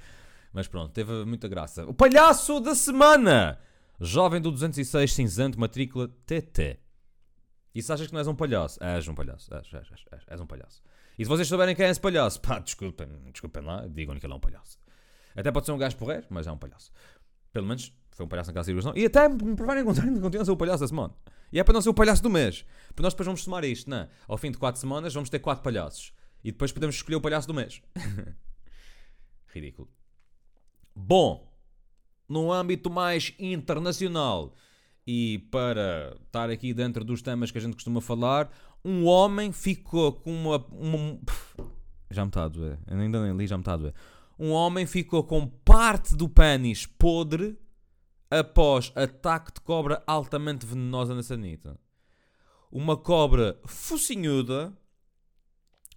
Mas 0.52 0.68
pronto, 0.68 0.92
teve 0.92 1.24
muita 1.24 1.48
graça. 1.48 1.84
O 1.86 1.94
palhaço 1.94 2.60
da 2.60 2.74
semana! 2.74 3.58
Jovem 4.00 4.40
do 4.40 4.50
206 4.50 5.12
cinzento, 5.12 5.58
matrícula 5.58 6.08
TT. 6.26 6.78
E 7.74 7.82
se 7.82 7.92
achas 7.92 8.06
que 8.06 8.12
não 8.12 8.20
és 8.20 8.28
um 8.28 8.34
palhaço? 8.34 8.82
És 8.82 9.08
um 9.08 9.14
palhaço. 9.14 9.52
És, 9.54 9.72
és, 9.72 9.88
és, 10.12 10.22
és 10.26 10.40
um 10.40 10.46
palhaço. 10.46 10.82
E 11.18 11.24
se 11.24 11.28
vocês 11.28 11.48
souberem 11.48 11.74
quem 11.74 11.86
é 11.86 11.90
esse 11.90 12.00
palhaço, 12.00 12.40
pá, 12.40 12.58
desculpem, 12.58 13.08
desculpem 13.32 13.62
lá, 13.62 13.86
digam-lhe 13.86 14.20
que 14.20 14.26
ele 14.26 14.32
é 14.32 14.36
um 14.36 14.40
palhaço. 14.40 14.78
Até 15.34 15.50
pode 15.50 15.66
ser 15.66 15.72
um 15.72 15.78
gajo 15.78 15.96
porreiro, 15.96 16.26
mas 16.30 16.46
é 16.46 16.52
um 16.52 16.58
palhaço. 16.58 16.92
Pelo 17.52 17.66
menos 17.66 17.92
foi 18.14 18.24
um 18.24 18.28
palhaço 18.28 18.48
naquela 18.48 18.64
cirurgião. 18.64 18.94
E 18.96 19.04
até 19.04 19.28
me 19.28 19.56
provarem 19.56 19.84
contrário, 19.84 20.12
continua 20.22 20.42
a 20.42 20.44
ser 20.44 20.52
o 20.52 20.56
palhaço 20.56 20.80
da 20.80 20.88
semana. 20.88 21.14
E 21.52 21.58
é 21.58 21.64
para 21.64 21.74
não 21.74 21.82
ser 21.82 21.90
o 21.90 21.94
palhaço 21.94 22.22
do 22.22 22.30
mês. 22.30 22.64
Porque 22.88 23.02
nós 23.02 23.12
depois 23.12 23.26
vamos 23.26 23.42
somar 23.42 23.64
isto, 23.64 23.90
não 23.90 23.98
é? 23.98 24.08
Ao 24.26 24.38
fim 24.38 24.50
de 24.50 24.58
4 24.58 24.80
semanas 24.80 25.12
vamos 25.12 25.28
ter 25.28 25.40
4 25.40 25.62
palhaços. 25.62 26.12
E 26.42 26.52
depois 26.52 26.72
podemos 26.72 26.94
escolher 26.96 27.16
o 27.16 27.20
palhaço 27.20 27.48
do 27.48 27.54
mês. 27.54 27.82
Ridículo. 29.48 29.88
Bom, 30.94 31.52
no 32.28 32.52
âmbito 32.52 32.88
mais 32.88 33.34
internacional 33.38 34.54
e 35.06 35.46
para 35.50 36.16
estar 36.24 36.50
aqui 36.50 36.72
dentro 36.72 37.04
dos 37.04 37.20
temas 37.20 37.50
que 37.50 37.58
a 37.58 37.60
gente 37.60 37.74
costuma 37.74 38.00
falar, 38.00 38.50
um 38.84 39.06
homem 39.06 39.50
ficou 39.52 40.12
com 40.12 40.32
uma. 40.32 40.64
uma 40.70 41.18
já 42.10 42.24
me 42.24 42.28
está 42.28 42.44
a 42.44 42.48
doer. 42.48 42.78
Eu 42.86 42.98
ainda 42.98 43.22
nem 43.22 43.36
li, 43.36 43.46
já 43.46 43.56
me 43.56 43.62
está 43.62 43.74
a 43.74 43.76
doer. 43.76 43.94
Um 44.38 44.50
homem 44.50 44.86
ficou 44.86 45.24
com 45.24 45.46
parte 45.46 46.16
do 46.16 46.28
pênis 46.28 46.86
podre 46.86 47.58
após 48.40 48.92
ataque 48.94 49.52
de 49.52 49.60
cobra 49.60 50.02
altamente 50.06 50.66
venenosa 50.66 51.14
na 51.14 51.22
sanita. 51.22 51.78
Uma 52.70 52.96
cobra 52.96 53.60
focinhuda 53.64 54.76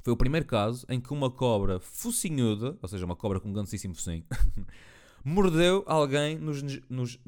foi 0.07 0.13
o 0.13 0.17
primeiro 0.17 0.45
caso 0.45 0.85
em 0.87 1.01
que 1.01 1.11
uma 1.11 1.29
cobra 1.29 1.81
focinhuda, 1.81 2.77
ou 2.81 2.87
seja, 2.87 3.05
uma 3.05 3.15
cobra 3.15 3.41
com 3.41 3.49
um 3.49 3.51
grandíssimo 3.51 3.93
focinho, 3.93 4.23
mordeu 5.21 5.83
alguém 5.85 6.37
nos, 6.37 6.63
nos 6.89 7.19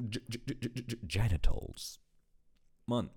genitals. 1.06 2.00
Mano, 2.86 3.10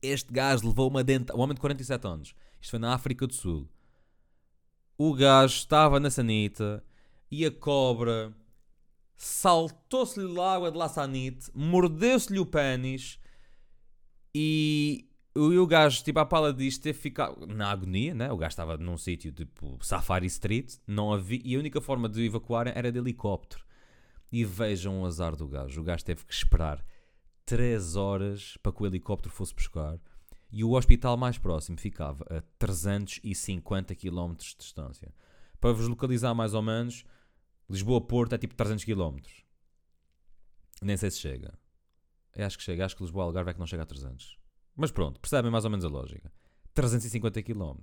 este 0.00 0.32
gajo 0.32 0.66
levou 0.66 0.88
uma 0.88 1.04
denta. 1.04 1.36
Um 1.36 1.40
homem 1.40 1.54
de 1.54 1.60
47 1.60 2.06
anos. 2.06 2.34
Isto 2.58 2.70
foi 2.70 2.78
na 2.78 2.94
África 2.94 3.26
do 3.26 3.34
Sul. 3.34 3.68
O 4.96 5.12
gajo 5.12 5.54
estava 5.54 6.00
na 6.00 6.10
sanita 6.10 6.82
e 7.30 7.44
a 7.44 7.50
cobra 7.50 8.34
saltou-se-lhe 9.18 10.40
a 10.40 10.54
água 10.54 10.70
de 10.70 10.78
laçanite, 10.78 11.50
mordeu-se-lhe 11.52 12.38
o 12.38 12.46
pênis 12.46 13.18
e, 14.32 15.08
e 15.34 15.58
o 15.58 15.66
gajo, 15.66 16.04
tipo, 16.04 16.20
à 16.20 16.24
pala 16.24 16.54
disto, 16.54 16.82
teve 16.82 16.96
ficado 16.96 17.44
na 17.44 17.68
agonia, 17.68 18.14
né? 18.14 18.30
O 18.30 18.36
gajo 18.36 18.50
estava 18.50 18.76
num 18.76 18.96
sítio 18.96 19.32
tipo 19.32 19.76
Safari 19.82 20.28
Street, 20.28 20.76
não 20.86 21.12
havia, 21.12 21.40
e 21.44 21.56
a 21.56 21.58
única 21.58 21.80
forma 21.80 22.08
de 22.08 22.24
evacuar 22.24 22.68
era 22.68 22.92
de 22.92 22.98
helicóptero. 22.98 23.66
E 24.30 24.44
vejam 24.44 25.02
o 25.02 25.06
azar 25.06 25.34
do 25.34 25.48
gajo. 25.48 25.80
O 25.80 25.84
gajo 25.84 26.04
teve 26.04 26.24
que 26.24 26.32
esperar 26.32 26.84
3 27.44 27.96
horas 27.96 28.56
para 28.62 28.72
que 28.72 28.82
o 28.82 28.86
helicóptero 28.86 29.34
fosse 29.34 29.54
buscar. 29.54 29.98
E 30.52 30.62
o 30.62 30.72
hospital 30.72 31.16
mais 31.16 31.38
próximo 31.38 31.78
ficava 31.78 32.24
a 32.30 32.42
350 32.58 33.94
km 33.96 34.34
de 34.34 34.56
distância. 34.56 35.12
Para 35.60 35.72
vos 35.72 35.88
localizar 35.88 36.34
mais 36.34 36.54
ou 36.54 36.62
menos, 36.62 37.04
Lisboa-Porto 37.68 38.34
é 38.34 38.38
tipo 38.38 38.54
300 38.54 38.84
km. 38.84 39.18
Nem 40.82 40.96
sei 40.96 41.10
se 41.10 41.18
chega. 41.18 41.58
Eu 42.34 42.46
acho 42.46 42.56
que 42.56 42.64
chega. 42.64 42.84
Acho 42.84 42.96
que 42.96 43.02
Lisboa-Algarve 43.02 43.50
é 43.50 43.54
que 43.54 43.60
não 43.60 43.66
chega 43.66 43.82
a 43.82 43.86
300. 43.86 44.38
Mas 44.76 44.90
pronto, 44.90 45.20
percebem 45.20 45.50
mais 45.50 45.64
ou 45.64 45.70
menos 45.70 45.84
a 45.84 45.88
lógica. 45.88 46.32
350 46.72 47.42
km. 47.42 47.74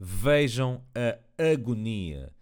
Vejam 0.00 0.82
a 0.94 1.52
agonia. 1.52 2.32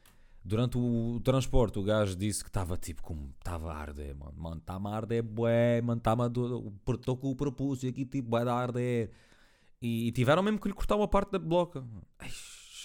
Durante 0.44 0.78
o 0.78 1.20
transporte, 1.24 1.76
o 1.76 1.82
gajo 1.82 2.14
disse 2.14 2.44
que 2.44 2.48
estava 2.48 2.76
tipo 2.76 3.02
como. 3.02 3.34
Estava 3.38 3.72
a 3.72 3.76
arder, 3.76 4.14
mano. 4.14 4.34
Mano, 4.36 4.58
está-me 4.58 4.86
a 4.86 4.90
arder, 4.90 5.22
bué. 5.22 5.82
Mano, 5.82 5.98
está-me 5.98 6.22
a. 6.22 6.26
Estou 6.26 7.16
com 7.16 7.30
o 7.30 7.34
propúcio 7.34 7.90
aqui, 7.90 8.04
tipo, 8.04 8.30
vai 8.30 8.44
dar 8.44 8.52
a 8.52 8.60
arder. 8.60 9.10
E, 9.82 10.06
e, 10.06 10.12
tiveram 10.12 10.42
mesmo 10.44 10.60
que 10.60 10.68
lhe 10.68 10.74
cortar 10.74 10.94
uma 10.94 11.08
parte 11.08 11.32
da 11.32 11.38
bloca. 11.38 11.84
Ai, 12.18 12.30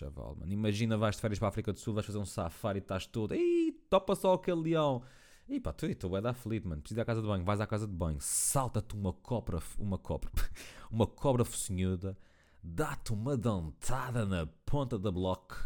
chaval, 0.02 0.36
mano. 0.40 0.52
Imagina, 0.52 0.98
vais 0.98 1.16
de 1.16 1.22
férias 1.22 1.38
para 1.38 1.48
a 1.48 1.50
África 1.50 1.72
do 1.72 1.80
Sul, 1.80 1.94
vais 1.94 2.06
fazer 2.06 2.18
um 2.18 2.26
safari 2.26 2.80
e 2.80 2.82
estás 2.82 3.06
todo. 3.06 3.36
Ih, 3.36 3.72
topa 3.90 4.16
só 4.16 4.34
aquele 4.34 4.62
leão. 4.62 5.04
E 5.48 5.60
pá, 5.60 5.74
tu 5.74 5.86
estou 5.86 6.16
a 6.16 6.22
dar 6.22 6.32
aflito, 6.32 6.68
mano. 6.68 6.82
Precisa 6.82 7.02
ir 7.02 7.04
à 7.04 7.06
casa 7.06 7.22
de 7.22 7.28
banho, 7.28 7.44
vais 7.44 7.62
à 7.62 7.68
casa 7.68 7.88
de 7.88 7.94
banho, 7.94 8.18
salta-te 8.20 8.96
uma 8.96 9.14
cobra, 9.14 9.60
uma 9.78 9.98
cobra, 9.98 10.32
uma 10.90 11.06
cobra 11.06 11.44
focinhuda, 11.44 12.18
dá-te 12.64 13.12
uma 13.12 13.38
dentada 13.38 14.26
na 14.26 14.48
ponta 14.66 14.98
da 14.98 15.12
bloco 15.12 15.58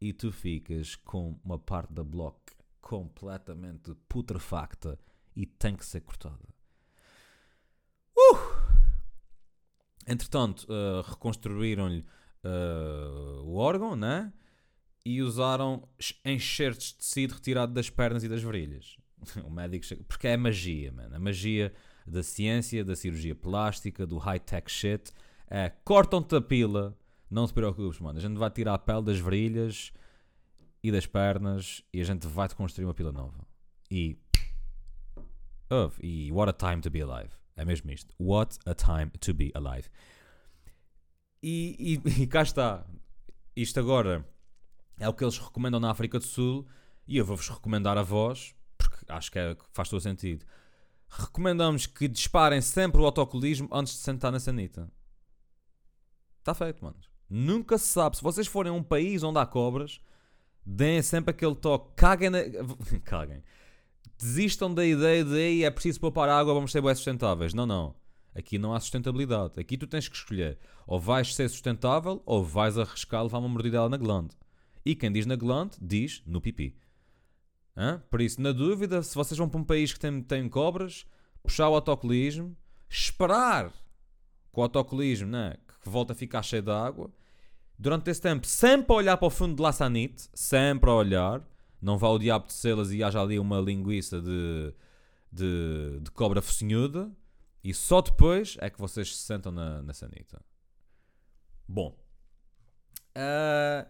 e 0.00 0.12
tu 0.12 0.30
ficas 0.30 0.94
com 0.96 1.38
uma 1.44 1.58
parte 1.58 1.92
da 1.92 2.04
block 2.04 2.38
completamente 2.80 3.94
putrefacta 4.08 4.98
e 5.34 5.44
tem 5.44 5.74
que 5.74 5.84
ser 5.84 6.00
cortada. 6.02 6.54
Uh! 8.16 8.56
Entretanto, 10.06 10.66
uh, 10.70 11.02
reconstruíram-lhe 11.02 12.04
uh, 12.46 13.42
o 13.44 13.56
órgão, 13.56 13.96
né? 13.96 14.32
E 15.04 15.22
usaram 15.22 15.88
enxertos 16.24 16.88
de 16.88 16.94
tecido 16.96 17.34
retirado 17.34 17.72
das 17.72 17.90
pernas 17.90 18.24
e 18.24 18.28
das 18.28 18.42
virilhas. 18.42 18.96
o 19.44 19.50
médico 19.50 19.84
chega... 19.84 20.04
Porque 20.04 20.28
é 20.28 20.36
magia, 20.36 20.92
mano. 20.92 21.14
A 21.14 21.18
magia 21.18 21.72
da 22.06 22.22
ciência, 22.22 22.84
da 22.84 22.94
cirurgia 22.94 23.34
plástica, 23.34 24.06
do 24.06 24.18
high-tech 24.18 24.70
shit. 24.70 25.12
É, 25.48 25.70
cortam-te 25.84 26.36
a 26.36 26.40
pila. 26.40 26.96
Não 27.30 27.46
se 27.46 27.52
preocupes, 27.52 27.98
mano. 28.00 28.18
A 28.18 28.22
gente 28.22 28.36
vai 28.36 28.50
tirar 28.50 28.74
a 28.74 28.78
pele 28.78 29.02
das 29.02 29.18
virilhas 29.18 29.92
e 30.82 30.92
das 30.92 31.06
pernas 31.06 31.82
e 31.92 32.00
a 32.00 32.04
gente 32.04 32.26
vai-te 32.26 32.54
construir 32.54 32.84
uma 32.84 32.94
pila 32.94 33.12
nova. 33.12 33.46
E. 33.90 34.16
Oh, 35.68 35.90
e 36.00 36.30
what 36.30 36.48
a 36.48 36.52
time 36.52 36.80
to 36.80 36.90
be 36.90 37.02
alive. 37.02 37.30
É 37.56 37.64
mesmo 37.64 37.90
isto. 37.90 38.14
What 38.20 38.58
a 38.66 38.74
time 38.74 39.10
to 39.20 39.34
be 39.34 39.50
alive. 39.54 39.88
E, 41.48 42.00
e, 42.04 42.10
e 42.22 42.26
cá 42.26 42.42
está. 42.42 42.84
Isto 43.54 43.78
agora 43.78 44.28
é 44.98 45.08
o 45.08 45.14
que 45.14 45.22
eles 45.22 45.38
recomendam 45.38 45.78
na 45.78 45.92
África 45.92 46.18
do 46.18 46.24
Sul 46.24 46.66
e 47.06 47.16
eu 47.18 47.24
vou-vos 47.24 47.48
recomendar 47.48 47.96
a 47.96 48.02
vós, 48.02 48.52
porque 48.76 49.04
acho 49.08 49.30
que 49.30 49.38
é, 49.38 49.56
faz 49.72 49.88
todo 49.88 50.00
sentido. 50.00 50.44
Recomendamos 51.08 51.86
que 51.86 52.08
disparem 52.08 52.60
sempre 52.60 53.00
o 53.00 53.04
autocolismo 53.04 53.68
antes 53.70 53.92
de 53.92 54.00
sentar 54.00 54.32
na 54.32 54.40
sanita. 54.40 54.90
Está 56.40 56.52
feito, 56.52 56.84
mano. 56.84 56.96
Nunca 57.30 57.78
se 57.78 57.86
sabe. 57.86 58.16
Se 58.16 58.22
vocês 58.24 58.48
forem 58.48 58.72
a 58.72 58.74
um 58.74 58.82
país 58.82 59.22
onde 59.22 59.38
há 59.38 59.46
cobras, 59.46 60.00
deem 60.64 61.00
sempre 61.00 61.30
aquele 61.30 61.54
toque. 61.54 61.94
Caguem 61.94 62.30
na... 62.30 62.38
Caguem 63.04 63.40
desistam 64.18 64.72
da 64.72 64.84
ideia 64.84 65.22
de 65.22 65.62
é 65.62 65.70
preciso 65.70 66.00
poupar 66.00 66.28
água, 66.28 66.54
vamos 66.54 66.72
ser 66.72 66.80
bem 66.80 66.94
sustentáveis. 66.94 67.52
Não, 67.52 67.66
não. 67.66 67.94
Aqui 68.36 68.58
não 68.58 68.74
há 68.74 68.80
sustentabilidade. 68.80 69.58
Aqui 69.58 69.78
tu 69.78 69.86
tens 69.86 70.08
que 70.08 70.14
escolher. 70.16 70.58
Ou 70.86 71.00
vais 71.00 71.34
ser 71.34 71.48
sustentável 71.48 72.22
ou 72.26 72.44
vais 72.44 72.76
arriscar 72.76 73.22
levar 73.22 73.38
uma 73.38 73.48
mordidela 73.48 73.88
na 73.88 73.96
glande. 73.96 74.36
E 74.84 74.94
quem 74.94 75.10
diz 75.10 75.24
na 75.24 75.36
glande, 75.36 75.78
diz 75.80 76.22
no 76.26 76.38
pipi. 76.38 76.76
Hã? 77.74 78.02
Por 78.10 78.20
isso, 78.20 78.40
na 78.42 78.52
dúvida, 78.52 79.02
se 79.02 79.14
vocês 79.14 79.38
vão 79.38 79.48
para 79.48 79.60
um 79.60 79.64
país 79.64 79.92
que 79.92 79.98
tem, 79.98 80.22
tem 80.22 80.48
cobras, 80.50 81.06
puxar 81.42 81.70
o 81.70 81.74
autocolismo, 81.74 82.54
esperar 82.90 83.70
que 83.70 84.60
o 84.60 84.62
autocolismo 84.62 85.28
né, 85.28 85.56
que 85.82 85.88
volta 85.88 86.12
a 86.12 86.16
ficar 86.16 86.42
cheio 86.42 86.62
de 86.62 86.70
água, 86.70 87.10
durante 87.78 88.10
esse 88.10 88.20
tempo, 88.20 88.46
sempre 88.46 88.92
a 88.92 88.96
olhar 88.96 89.16
para 89.16 89.26
o 89.26 89.30
fundo 89.30 89.56
de 89.56 89.62
la 89.62 89.72
sanite, 89.72 90.28
sempre 90.34 90.90
a 90.90 90.94
olhar, 90.94 91.42
não 91.80 91.96
vá 91.96 92.08
o 92.10 92.18
diabo 92.18 92.48
de 92.48 92.52
selas 92.52 92.92
e 92.92 93.02
haja 93.02 93.20
ali 93.20 93.38
uma 93.38 93.60
linguiça 93.60 94.20
de, 94.20 94.74
de, 95.32 96.00
de 96.02 96.10
cobra 96.10 96.42
focinhuda 96.42 97.10
e 97.66 97.74
só 97.74 98.00
depois 98.00 98.56
é 98.60 98.70
que 98.70 98.78
vocês 98.78 99.16
se 99.16 99.22
sentam 99.22 99.50
na, 99.50 99.82
na 99.82 99.92
sanita. 99.92 100.40
Bom. 101.66 101.98
Uh, 103.16 103.84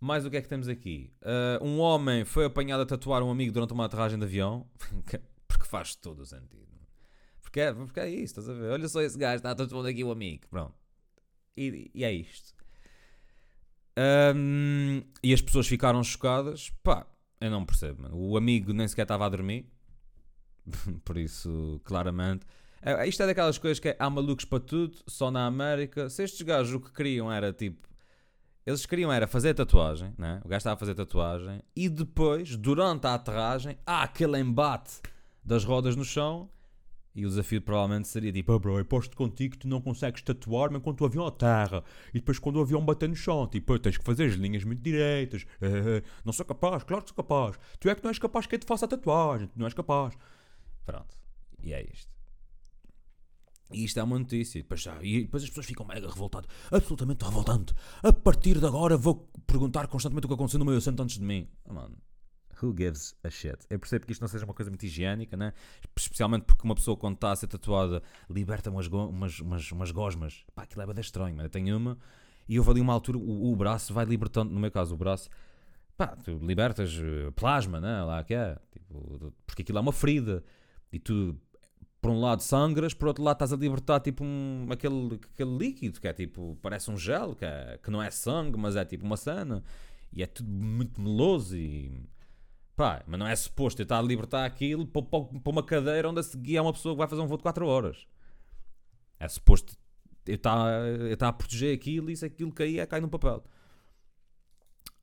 mais 0.00 0.26
o 0.26 0.30
que 0.30 0.36
é 0.36 0.42
que 0.42 0.48
temos 0.48 0.66
aqui? 0.66 1.12
Uh, 1.22 1.64
um 1.64 1.78
homem 1.78 2.24
foi 2.24 2.44
apanhado 2.44 2.82
a 2.82 2.86
tatuar 2.86 3.22
um 3.22 3.30
amigo 3.30 3.52
durante 3.52 3.72
uma 3.72 3.84
aterragem 3.84 4.18
de 4.18 4.24
avião. 4.24 4.68
porque 5.46 5.64
faz 5.64 5.94
todo 5.94 6.22
o 6.22 6.26
sentido. 6.26 6.66
Porque 7.40 7.60
é, 7.60 7.72
porque 7.72 8.00
é 8.00 8.10
isso, 8.10 8.40
estás 8.40 8.48
a 8.48 8.52
ver? 8.52 8.72
Olha 8.72 8.88
só 8.88 9.00
esse 9.00 9.16
gajo, 9.16 9.36
está 9.36 9.54
tatuando 9.54 9.86
aqui 9.86 10.02
o 10.02 10.10
amigo. 10.10 10.48
Pronto. 10.50 10.74
E, 11.56 11.92
e 11.94 12.02
é 12.02 12.12
isto. 12.12 12.52
Um, 13.96 15.04
e 15.22 15.32
as 15.32 15.40
pessoas 15.40 15.68
ficaram 15.68 16.02
chocadas. 16.02 16.70
Pá, 16.82 17.06
eu 17.40 17.48
não 17.48 17.64
percebo, 17.64 18.02
mano. 18.02 18.16
O 18.16 18.36
amigo 18.36 18.72
nem 18.72 18.88
sequer 18.88 19.02
estava 19.02 19.24
a 19.24 19.28
dormir. 19.28 19.70
Por 21.04 21.16
isso, 21.16 21.80
claramente. 21.84 22.44
É, 22.84 23.08
isto 23.08 23.22
é 23.22 23.26
daquelas 23.26 23.56
coisas 23.56 23.80
que 23.80 23.88
é, 23.88 23.96
há 23.98 24.10
malucos 24.10 24.44
para 24.44 24.60
tudo, 24.60 24.98
só 25.06 25.30
na 25.30 25.46
América. 25.46 26.10
Se 26.10 26.22
estes 26.22 26.42
gajos 26.42 26.74
o 26.74 26.80
que 26.80 26.92
queriam 26.92 27.32
era 27.32 27.50
tipo. 27.50 27.88
Eles 28.66 28.84
queriam 28.84 29.12
era 29.12 29.26
fazer 29.26 29.54
tatuagem, 29.54 30.14
né? 30.16 30.40
o 30.44 30.48
gajo 30.48 30.58
estava 30.58 30.74
a 30.74 30.78
fazer 30.78 30.94
tatuagem, 30.94 31.62
e 31.76 31.86
depois, 31.86 32.56
durante 32.56 33.06
a 33.06 33.12
aterragem, 33.12 33.76
há 33.86 34.02
aquele 34.02 34.38
embate 34.38 35.02
das 35.44 35.64
rodas 35.64 35.94
no 35.96 36.04
chão 36.04 36.48
e 37.14 37.26
o 37.26 37.28
desafio 37.28 37.60
provavelmente 37.60 38.08
seria 38.08 38.32
tipo, 38.32 38.52
oh 38.52 38.58
bro, 38.58 38.78
eu 38.78 38.84
posto 38.84 39.14
contigo 39.16 39.52
que 39.52 39.58
tu 39.58 39.68
não 39.68 39.82
consegues 39.82 40.22
tatuar-me 40.22 40.78
enquanto 40.78 41.02
o 41.02 41.04
avião 41.04 41.26
aterra. 41.26 41.84
E 42.08 42.18
depois 42.18 42.38
quando 42.38 42.56
o 42.56 42.62
avião 42.62 42.82
bater 42.82 43.08
no 43.08 43.14
chão, 43.14 43.46
tipo, 43.46 43.78
tens 43.78 43.98
que 43.98 44.04
fazer 44.04 44.24
as 44.24 44.34
linhas 44.34 44.64
muito 44.64 44.82
direitas. 44.82 45.46
Eh, 45.60 46.02
não 46.24 46.32
sou 46.32 46.46
capaz, 46.46 46.82
claro 46.84 47.04
que 47.04 47.10
sou 47.10 47.16
capaz. 47.16 47.58
Tu 47.78 47.88
é 47.88 47.94
que 47.94 48.02
não 48.02 48.10
és 48.10 48.18
capaz 48.18 48.46
que 48.46 48.54
eu 48.54 48.58
te 48.58 48.66
faça 48.66 48.86
a 48.86 48.88
tatuagem, 48.88 49.46
tu 49.46 49.58
não 49.58 49.66
és 49.66 49.74
capaz. 49.74 50.16
Pronto. 50.86 51.14
E 51.62 51.72
é 51.72 51.86
isto. 51.92 52.13
E 53.72 53.84
isto 53.84 53.98
é 53.98 54.02
uma 54.02 54.18
notícia. 54.18 54.58
E 54.58 54.62
depois, 54.62 54.80
já, 54.80 55.02
e 55.02 55.22
depois 55.22 55.42
as 55.42 55.48
pessoas 55.48 55.66
ficam 55.66 55.86
mega 55.86 56.08
revoltadas. 56.08 56.48
Absolutamente 56.70 57.24
revoltante. 57.24 57.74
A 58.02 58.12
partir 58.12 58.58
de 58.58 58.66
agora 58.66 58.96
vou 58.96 59.28
perguntar 59.46 59.86
constantemente 59.86 60.26
o 60.26 60.28
que 60.28 60.34
aconteceu 60.34 60.58
no 60.58 60.64
meu 60.64 60.76
assento 60.76 61.02
antes 61.02 61.18
de 61.18 61.24
mim. 61.24 61.48
Oh, 61.64 61.72
mano. 61.72 61.96
Who 62.62 62.72
gives 62.76 63.16
a 63.24 63.30
shit? 63.30 63.58
Eu 63.68 63.80
percebo 63.80 64.06
que 64.06 64.12
isto 64.12 64.20
não 64.20 64.28
seja 64.28 64.44
uma 64.44 64.54
coisa 64.54 64.70
muito 64.70 64.86
higiênica, 64.86 65.36
né? 65.36 65.52
especialmente 65.96 66.44
porque 66.44 66.62
uma 66.64 66.74
pessoa 66.74 66.96
quando 66.96 67.16
está 67.16 67.32
a 67.32 67.36
ser 67.36 67.48
tatuada 67.48 68.00
liberta 68.30 68.70
umas, 68.70 68.86
umas, 68.86 69.40
umas, 69.40 69.72
umas 69.72 69.90
gosmas. 69.90 70.44
Pá, 70.54 70.62
aquilo 70.62 70.82
é 70.82 70.86
bem 70.86 71.00
estranho, 71.00 71.34
mano. 71.34 71.46
Eu 71.46 71.50
tenho 71.50 71.76
uma 71.76 71.98
e 72.48 72.58
houve 72.58 72.72
ali 72.72 72.80
uma 72.80 72.92
altura, 72.92 73.18
o, 73.18 73.52
o, 73.52 73.56
braço 73.56 73.92
vai 73.92 74.04
libertando, 74.04 74.52
no 74.52 74.60
meu 74.60 74.70
caso, 74.70 74.94
o 74.94 74.98
braço, 74.98 75.28
pá, 75.96 76.08
tu 76.08 76.38
libertas 76.42 76.92
eh, 76.94 77.30
plasma, 77.32 77.80
né? 77.80 78.02
Lá 78.02 78.22
que 78.22 78.34
é, 78.34 78.58
tipo, 78.70 79.32
porque 79.46 79.62
aquilo 79.62 79.78
é 79.78 79.80
uma 79.80 79.92
ferida 79.92 80.44
e 80.92 80.98
tu, 80.98 81.36
por 82.04 82.10
um 82.10 82.20
lado, 82.20 82.42
sangras, 82.42 82.92
por 82.92 83.08
outro 83.08 83.24
lado, 83.24 83.36
estás 83.36 83.50
a 83.50 83.56
libertar 83.56 83.98
tipo 83.98 84.22
um, 84.22 84.66
aquele, 84.70 85.18
aquele 85.32 85.56
líquido 85.56 85.98
que 85.98 86.06
é 86.06 86.12
tipo, 86.12 86.58
parece 86.60 86.90
um 86.90 86.98
gel, 86.98 87.34
que, 87.34 87.46
é, 87.46 87.78
que 87.82 87.90
não 87.90 88.02
é 88.02 88.10
sangue, 88.10 88.58
mas 88.58 88.76
é 88.76 88.84
tipo 88.84 89.06
uma 89.06 89.16
cena 89.16 89.64
e 90.12 90.22
é 90.22 90.26
tudo 90.26 90.50
muito 90.50 91.00
meloso 91.00 91.56
e 91.56 92.06
Pá, 92.76 93.02
mas 93.06 93.18
não 93.18 93.26
é 93.26 93.34
suposto 93.34 93.80
eu 93.80 93.84
estar 93.84 93.98
a 93.98 94.02
libertar 94.02 94.44
aquilo 94.44 94.86
para, 94.86 95.02
uma 95.50 95.62
cadeira 95.62 96.10
onde 96.10 96.20
a 96.20 96.22
seguir 96.22 96.58
é 96.58 96.60
uma 96.60 96.74
pessoa 96.74 96.94
que 96.94 96.98
vai 96.98 97.08
fazer 97.08 97.22
um 97.22 97.26
voo 97.26 97.38
de 97.38 97.42
4 97.42 97.66
horas. 97.66 98.06
É 99.18 99.26
suposto 99.26 99.74
eu 100.26 100.34
estar, 100.34 100.82
eu 100.82 101.14
estar 101.14 101.28
a 101.28 101.32
proteger 101.32 101.74
aquilo 101.74 102.10
e 102.10 102.16
se 102.18 102.26
aquilo 102.26 102.52
cair, 102.52 102.80
é 102.80 102.86
cai 102.86 103.00
no 103.00 103.08
papel. 103.08 103.42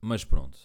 Mas 0.00 0.24
pronto. 0.24 0.56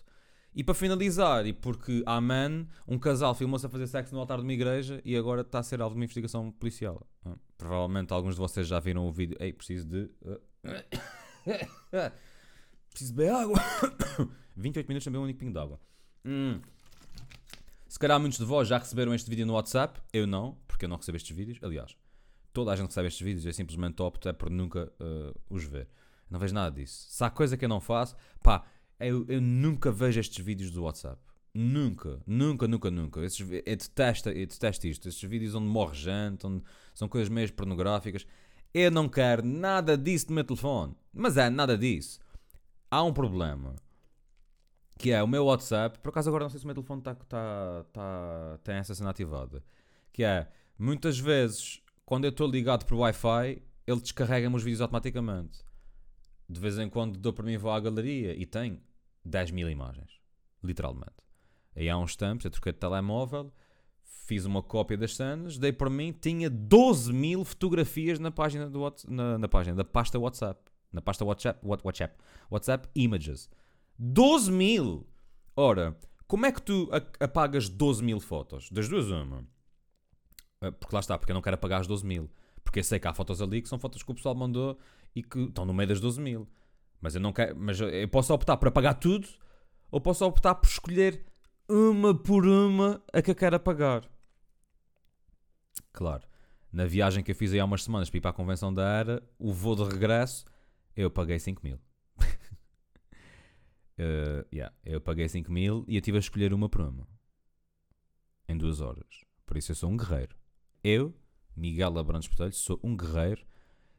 E 0.57 0.63
para 0.63 0.73
finalizar, 0.73 1.45
e 1.45 1.53
porque 1.53 2.01
há 2.03 2.19
man, 2.19 2.65
um 2.87 2.97
casal 2.97 3.35
filmou-se 3.35 3.63
a 3.63 3.69
fazer 3.69 3.85
sexo 3.85 4.15
no 4.15 4.19
altar 4.19 4.39
de 4.39 4.43
uma 4.43 4.53
igreja 4.53 4.99
e 5.05 5.15
agora 5.15 5.41
está 5.41 5.59
a 5.59 5.63
ser 5.63 5.79
alvo 5.79 5.93
de 5.93 5.99
uma 5.99 6.05
investigação 6.05 6.51
policial. 6.51 7.05
Ah, 7.23 7.35
provavelmente 7.59 8.11
alguns 8.11 8.33
de 8.33 8.39
vocês 8.39 8.65
já 8.65 8.79
viram 8.79 9.07
o 9.07 9.11
vídeo. 9.11 9.37
Ei, 9.39 9.53
preciso 9.53 9.87
de. 9.87 10.09
preciso 12.89 13.11
de 13.11 13.17
beber 13.17 13.35
água. 13.35 13.59
28 14.57 14.87
minutos 14.87 15.05
também 15.05 15.21
um 15.21 15.25
único 15.25 15.37
pingo 15.37 15.51
de 15.51 15.59
água. 15.59 15.79
Hum. 16.25 16.59
Se 17.87 17.99
calhar 17.99 18.19
muitos 18.19 18.39
de 18.39 18.45
vós 18.45 18.67
já 18.67 18.79
receberam 18.79 19.13
este 19.13 19.29
vídeo 19.29 19.45
no 19.45 19.53
WhatsApp, 19.53 20.01
eu 20.11 20.25
não, 20.25 20.57
porque 20.67 20.85
eu 20.85 20.89
não 20.89 20.97
recebo 20.97 21.17
estes 21.17 21.37
vídeos. 21.37 21.59
Aliás, 21.61 21.95
toda 22.51 22.71
a 22.71 22.75
gente 22.75 22.87
recebe 22.87 23.09
estes 23.09 23.23
vídeos, 23.23 23.45
eu 23.45 23.53
simplesmente 23.53 24.01
opto 24.01 24.27
é 24.27 24.33
por 24.33 24.49
nunca 24.49 24.91
uh, 24.99 25.39
os 25.51 25.63
ver. 25.63 25.87
Não 26.31 26.39
vejo 26.39 26.55
nada 26.55 26.75
disso. 26.75 27.05
Se 27.09 27.23
há 27.23 27.29
coisa 27.29 27.55
que 27.55 27.63
eu 27.63 27.69
não 27.69 27.79
faço, 27.79 28.15
pá, 28.41 28.65
eu, 28.99 29.25
eu 29.27 29.41
nunca 29.41 29.91
vejo 29.91 30.19
estes 30.19 30.43
vídeos 30.43 30.71
do 30.71 30.83
WhatsApp. 30.83 31.21
Nunca, 31.53 32.21
nunca, 32.25 32.67
nunca, 32.67 32.91
nunca. 32.91 33.25
Esses, 33.25 33.39
eu, 33.39 33.61
detesto, 33.63 34.29
eu 34.29 34.45
detesto 34.45 34.87
isto. 34.87 35.09
Estes 35.09 35.29
vídeos 35.29 35.55
onde 35.55 35.67
morre 35.67 35.95
gente, 35.95 36.45
onde 36.45 36.63
são 36.93 37.07
coisas 37.07 37.29
meio 37.29 37.51
pornográficas. 37.53 38.25
Eu 38.73 38.91
não 38.91 39.09
quero 39.09 39.43
nada 39.45 39.97
disso 39.97 40.27
no 40.29 40.35
meu 40.35 40.43
telefone. 40.43 40.95
Mas 41.13 41.37
é 41.37 41.49
nada 41.49 41.77
disso. 41.77 42.19
Há 42.91 43.03
um 43.03 43.13
problema 43.13 43.75
que 44.97 45.11
é 45.11 45.21
o 45.21 45.27
meu 45.27 45.45
WhatsApp, 45.45 45.99
por 45.99 46.09
acaso 46.09 46.29
agora 46.29 46.45
não 46.45 46.49
sei 46.49 46.59
se 46.59 46.65
o 46.65 46.67
meu 46.67 46.75
telefone 46.75 47.01
tá, 47.01 47.13
tá, 47.13 47.85
tá, 47.93 48.59
tem 48.63 48.75
essa 48.75 48.95
cena 48.95 49.11
ativada, 49.11 49.63
que 50.11 50.23
é, 50.23 50.47
muitas 50.77 51.19
vezes, 51.19 51.81
quando 52.03 52.25
eu 52.25 52.29
estou 52.29 52.49
ligado 52.49 52.83
por 52.85 52.95
Wi-Fi, 52.95 53.61
ele 53.85 54.01
descarrega-me 54.01 54.55
os 54.55 54.63
vídeos 54.63 54.81
automaticamente. 54.81 55.63
De 56.49 56.59
vez 56.59 56.79
em 56.79 56.89
quando 56.89 57.19
dou 57.19 57.31
para 57.31 57.45
mim 57.45 57.57
vou 57.57 57.71
à 57.71 57.79
galeria 57.79 58.33
e 58.33 58.45
tem 58.45 58.81
10 59.27 59.51
mil 59.51 59.69
imagens, 59.69 60.19
literalmente. 60.63 61.15
Aí 61.75 61.89
há 61.89 61.97
uns 61.97 62.15
tempos 62.15 62.45
eu 62.45 62.51
troquei 62.51 62.73
de 62.73 62.79
telemóvel, 62.79 63.53
fiz 64.25 64.45
uma 64.45 64.63
cópia 64.63 64.97
das 64.97 65.15
cenas, 65.15 65.57
dei 65.57 65.71
para 65.71 65.89
mim, 65.89 66.11
tinha 66.11 66.49
12 66.49 67.13
mil 67.13 67.45
fotografias 67.45 68.19
na 68.19 68.31
página, 68.31 68.69
do, 68.69 68.93
na, 69.07 69.37
na 69.37 69.47
página 69.47 69.75
da 69.75 69.83
pasta 69.83 70.17
WhatsApp. 70.17 70.59
Na 70.91 71.01
pasta 71.01 71.23
WhatsApp, 71.23 71.59
WhatsApp, 71.63 72.15
WhatsApp 72.49 72.89
Images. 72.95 73.49
12 73.99 74.51
mil! 74.51 75.07
Ora, 75.55 75.97
como 76.27 76.45
é 76.45 76.51
que 76.51 76.61
tu 76.61 76.89
apagas 77.19 77.69
12 77.69 78.03
mil 78.03 78.19
fotos? 78.19 78.69
Das 78.71 78.87
duas, 78.87 79.07
uma. 79.07 79.45
Ah, 80.61 80.71
porque 80.71 80.95
lá 80.95 80.99
está, 80.99 81.17
porque 81.17 81.31
eu 81.31 81.35
não 81.35 81.41
quero 81.41 81.55
apagar 81.55 81.81
as 81.81 81.87
12 81.87 82.05
mil. 82.05 82.29
Porque 82.63 82.79
eu 82.79 82.83
sei 82.83 82.99
que 82.99 83.07
há 83.07 83.13
fotos 83.13 83.41
ali 83.41 83.61
que 83.61 83.69
são 83.69 83.79
fotos 83.79 84.03
que 84.03 84.11
o 84.11 84.15
pessoal 84.15 84.35
mandou 84.35 84.77
e 85.15 85.23
que 85.23 85.39
estão 85.39 85.65
no 85.65 85.73
meio 85.73 85.87
das 85.87 85.99
12 85.99 86.19
mil. 86.19 86.47
Mas 87.01 87.15
eu 87.15 87.21
não 87.21 87.31
quero. 87.31 87.55
Mas 87.57 87.79
eu 87.79 88.07
posso 88.09 88.33
optar 88.33 88.57
por 88.57 88.67
apagar 88.67 88.99
tudo 88.99 89.27
ou 89.91 90.01
posso 90.01 90.25
optar 90.25 90.55
por 90.55 90.67
escolher 90.67 91.25
uma 91.69 92.15
por 92.15 92.45
uma 92.45 93.01
a 93.13 93.21
que 93.21 93.31
eu 93.31 93.35
quero 93.35 93.59
pagar. 93.59 94.09
Claro, 95.91 96.23
na 96.71 96.85
viagem 96.85 97.23
que 97.23 97.31
eu 97.31 97.35
fiz 97.35 97.53
aí 97.53 97.59
há 97.59 97.65
umas 97.65 97.83
semanas 97.83 98.09
para 98.09 98.17
ir 98.17 98.21
para 98.21 98.31
a 98.31 98.33
convenção 98.33 98.73
da 98.73 98.87
Era, 98.87 99.23
o 99.39 99.53
voo 99.53 99.75
de 99.75 99.83
regresso, 99.83 100.45
eu 100.95 101.09
paguei 101.09 101.39
5 101.39 101.61
mil. 101.63 101.79
uh, 102.19 102.25
yeah, 104.53 104.73
eu 104.85 105.01
paguei 105.01 105.27
5 105.27 105.51
mil 105.51 105.83
e 105.87 105.95
eu 105.95 106.01
tive 106.01 106.17
a 106.17 106.19
escolher 106.19 106.53
uma 106.53 106.69
por 106.69 106.81
uma. 106.81 107.07
Em 108.47 108.57
duas 108.57 108.79
horas. 108.79 109.25
Por 109.45 109.57
isso 109.57 109.71
eu 109.71 109.75
sou 109.75 109.89
um 109.89 109.97
guerreiro. 109.97 110.35
Eu, 110.83 111.13
Miguel 111.55 111.97
Abrantes 111.97 112.29
Botelho, 112.29 112.53
sou 112.53 112.79
um 112.83 112.95
guerreiro. 112.95 113.45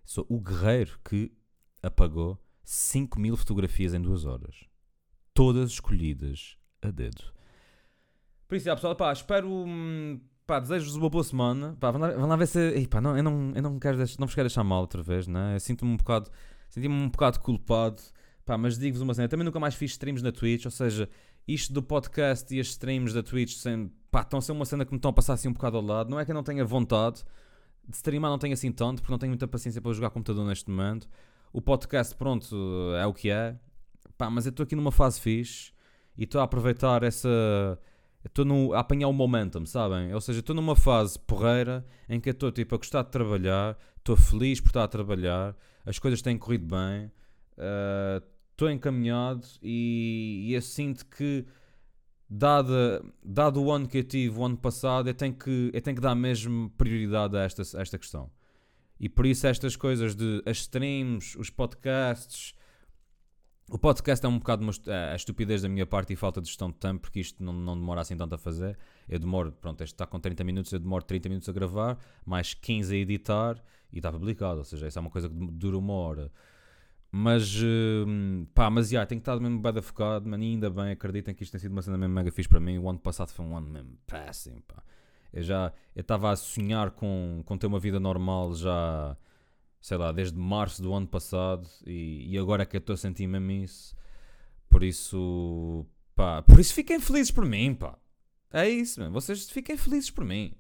Sou 0.05 0.25
o 0.29 0.41
guerreiro 0.41 0.99
que 1.05 1.33
apagou 1.83 2.39
5 2.71 3.19
mil 3.19 3.35
fotografias 3.35 3.95
em 3.95 4.01
duas 4.03 4.27
horas. 4.27 4.55
Todas 5.33 5.71
escolhidas 5.71 6.59
a 6.83 6.91
dedo. 6.91 7.23
Por 8.47 8.57
isso, 8.57 8.67
pessoal, 8.67 8.95
pá, 8.95 9.11
espero. 9.11 9.49
hum, 9.49 10.21
Pá, 10.47 10.61
desejo-vos 10.61 10.95
uma 10.97 11.09
boa 11.09 11.25
semana. 11.25 11.77
Pá, 11.81 11.91
vão 11.91 12.01
lá, 12.01 12.09
lá 12.27 12.37
ver 12.37 12.47
se. 12.47 12.59
Ei, 12.73 12.87
pá, 12.87 13.01
não, 13.01 13.17
eu 13.17 13.23
não, 13.23 13.53
eu 13.55 13.63
não, 13.63 13.79
quero, 13.79 13.97
deix- 13.97 14.19
não 14.19 14.27
vos 14.27 14.35
quero 14.35 14.47
deixar 14.49 14.65
mal 14.65 14.81
outra 14.83 15.03
vez, 15.03 15.27
né? 15.27 15.57
Eu 15.57 15.61
sinto-me 15.61 15.91
um 15.93 15.97
bocado. 15.97 16.31
Senti-me 16.69 16.95
um 16.95 17.09
bocado 17.09 17.41
culpado. 17.41 18.03
Pá, 18.45 18.59
mas 18.59 18.79
digo-vos 18.79 19.01
uma 19.01 19.15
cena. 19.15 19.29
Também 19.29 19.47
nunca 19.47 19.59
mais 19.61 19.75
fiz 19.75 19.93
streams 19.93 20.23
na 20.23 20.31
Twitch, 20.31 20.67
ou 20.67 20.71
seja, 20.71 21.09
isto 21.47 21.73
do 21.73 21.83
podcast 21.83 22.55
e 22.55 22.61
as 22.61 22.67
streams 22.69 23.15
da 23.15 23.23
Twitch 23.23 23.55
sem, 23.55 23.91
pá, 24.11 24.21
estão 24.21 24.39
a 24.39 24.43
ser 24.43 24.53
uma 24.53 24.67
cena 24.67 24.85
que 24.85 24.93
me 24.93 24.99
estão 24.99 25.11
a 25.11 25.15
passar 25.15 25.33
assim 25.35 25.49
um 25.49 25.53
bocado 25.55 25.79
ao 25.79 25.83
lado. 25.83 26.11
Não 26.11 26.21
é 26.21 26.25
que 26.27 26.31
eu 26.31 26.35
não 26.35 26.43
tenha 26.43 26.65
vontade 26.67 27.25
de 27.89 27.97
streamar, 27.97 28.31
não 28.31 28.39
tenho 28.39 28.53
assim 28.53 28.71
tanto, 28.73 29.01
porque 29.01 29.13
não 29.13 29.19
tenho 29.19 29.31
muita 29.31 29.49
paciência 29.49 29.81
para 29.81 29.93
jogar 29.95 30.11
computador 30.11 30.47
neste 30.47 30.69
momento. 30.71 31.09
O 31.53 31.63
podcast, 31.63 32.15
pronto, 32.15 32.57
é 32.97 33.07
o 33.07 33.15
que 33.15 33.31
é. 33.31 33.57
Pá, 34.17 34.29
mas 34.29 34.47
eu 34.47 34.51
estou 34.51 34.65
aqui 34.65 34.77
numa 34.77 34.93
fase 34.93 35.21
fixe 35.21 35.73
e 36.17 36.25
estou 36.25 36.41
a 36.41 36.45
aproveitar 36.45 37.03
essa. 37.03 37.29
Estou 38.25 38.75
a 38.75 38.81
apanhar 38.81 39.09
o 39.09 39.13
momentum, 39.13 39.65
sabem? 39.65 40.13
Ou 40.13 40.21
seja, 40.21 40.41
estou 40.41 40.55
numa 40.55 40.75
fase 40.75 41.19
porreira 41.19 41.87
em 42.09 42.21
que 42.21 42.31
estou 42.31 42.51
tipo, 42.51 42.75
a 42.75 42.79
gostar 42.79 43.03
de 43.03 43.11
trabalhar, 43.11 43.79
estou 43.97 44.17
feliz 44.17 44.61
por 44.61 44.69
estar 44.69 44.85
a 44.85 44.89
trabalhar, 44.89 45.57
as 45.87 45.99
coisas 45.99 46.21
têm 46.21 46.37
corrido 46.37 46.67
bem, 46.67 47.11
eh, 47.57 48.23
estou 48.51 48.71
encaminhado 48.71 49.47
e, 49.63 50.47
e 50.49 50.55
eu 50.55 50.61
sinto 50.61 51.07
que, 51.07 51.47
dada, 52.29 53.03
dado 53.25 53.63
o 53.63 53.71
ano 53.71 53.87
que 53.89 53.99
eu 53.99 54.05
tive 54.05 54.37
o 54.37 54.45
ano 54.45 54.57
passado, 54.57 55.09
eu 55.09 55.15
tenho 55.15 55.35
que, 55.35 55.71
eu 55.73 55.81
tenho 55.81 55.97
que 55.97 56.03
dar 56.03 56.17
mesmo 56.17 56.71
prioridade 56.71 57.37
a 57.37 57.43
esta, 57.43 57.63
a 57.79 57.81
esta 57.81 57.97
questão. 57.97 58.29
E 59.01 59.09
por 59.09 59.27
isso 59.27 59.47
estas 59.47 59.77
coisas 59.77 60.15
de 60.15 60.43
as 60.47 60.59
streams, 60.59 61.37
os 61.39 61.51
podcasts. 61.51 62.55
O 63.71 63.79
podcast 63.79 64.25
é 64.25 64.29
um 64.29 64.39
bocado 64.39 64.63
uma 64.63 64.71
est- 64.71 64.89
é 64.89 65.13
a 65.13 65.15
estupidez 65.15 65.61
da 65.63 65.69
minha 65.69 65.87
parte 65.87 66.13
e 66.13 66.17
falta 66.17 66.41
de 66.41 66.49
gestão 66.49 66.71
de 66.71 66.77
tempo, 66.77 67.01
porque 67.03 67.21
isto 67.21 67.43
não, 67.45 67.53
não 67.53 67.79
demora 67.79 68.01
assim 68.01 68.17
tanto 68.17 68.35
a 68.35 68.39
fazer. 68.39 68.79
Eu 69.09 69.19
demoro, 69.19 69.53
pronto, 69.53 69.83
este 69.85 69.93
está 69.95 70.07
com 70.07 70.19
30 70.19 70.43
minutos, 70.43 70.73
eu 70.73 70.79
demoro 70.79 71.05
30 71.05 71.29
minutos 71.29 71.49
a 71.49 71.53
gravar, 71.53 71.99
mais 72.25 72.55
15 72.55 72.95
a 72.95 72.99
editar 72.99 73.63
e 73.93 73.99
está 73.99 74.11
publicado. 74.11 74.59
Ou 74.59 74.65
seja, 74.65 74.89
isso 74.89 74.99
é 74.99 75.01
uma 75.01 75.11
coisa 75.11 75.29
que 75.29 75.35
dura 75.35 75.77
uma 75.77 75.93
hora. 75.93 76.33
Mas, 77.11 77.55
hum, 77.63 78.47
pá, 78.55 78.69
mas 78.71 78.89
já, 78.91 79.05
tenho 79.07 79.19
estado 79.19 79.41
mesmo 79.41 79.61
bem 79.61 79.83
focado, 79.83 80.29
mano, 80.29 80.43
ainda 80.43 80.69
bem, 80.71 80.91
acreditem 80.91 81.35
que 81.35 81.43
isto 81.43 81.53
tem 81.53 81.61
sido 81.61 81.73
uma 81.73 81.81
cena 81.83 81.97
mesmo 81.97 82.15
mega 82.15 82.31
fixe 82.33 82.49
para 82.49 82.61
mim. 82.61 82.79
O 82.79 82.89
ano 82.89 82.99
passado 82.99 83.31
foi 83.31 83.45
um 83.45 83.57
ano 83.57 83.69
mesmo 83.69 83.99
péssimo, 84.07 84.63
pá. 84.63 84.83
Eu 85.33 85.43
já, 85.43 85.73
estava 85.95 86.31
a 86.31 86.37
sonhar 86.37 86.91
com, 86.91 87.43
com 87.45 87.59
ter 87.59 87.67
uma 87.67 87.79
vida 87.79 88.01
normal 88.01 88.55
já, 88.55 89.17
sei 89.81 89.97
lá, 89.97 90.13
desde 90.13 90.39
março 90.39 90.83
do 90.83 90.93
ano 90.95 91.07
passado 91.07 91.69
e, 91.87 92.33
e 92.33 92.39
agora 92.39 92.63
é 92.63 92.67
que 92.67 92.77
eu 92.77 92.81
estou 92.81 92.95
a 92.95 92.97
sentir 92.97 93.27
mesmo 93.27 93.51
isso. 93.51 93.97
Por 94.69 94.83
isso, 94.83 95.87
pá, 96.15 96.43
por 96.43 96.59
isso 96.61 96.75
fiquem 96.75 97.01
felizes 97.01 97.31
por 97.31 97.45
mim, 97.45 97.75
pá. 97.75 97.99
É 98.53 98.69
isso, 98.69 99.01
mano. 99.01 99.13
Vocês 99.13 99.49
fiquem 99.51 99.77
felizes 99.77 100.11
por 100.11 100.25
mim. 100.25 100.53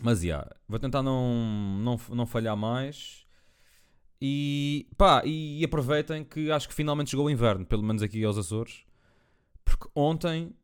Mas, 0.00 0.20
já, 0.20 0.46
vou 0.68 0.78
tentar 0.78 1.02
não, 1.02 1.78
não, 1.78 2.00
não 2.10 2.26
falhar 2.26 2.56
mais. 2.56 3.26
E, 4.20 4.88
pá, 4.96 5.22
e 5.24 5.64
aproveitem 5.64 6.24
que 6.24 6.50
acho 6.50 6.68
que 6.68 6.74
finalmente 6.74 7.10
chegou 7.10 7.26
o 7.26 7.30
inverno, 7.30 7.64
pelo 7.64 7.82
menos 7.82 8.02
aqui 8.02 8.24
aos 8.24 8.38
Açores. 8.38 8.84
Porque 9.64 9.88
ontem, 9.94 10.54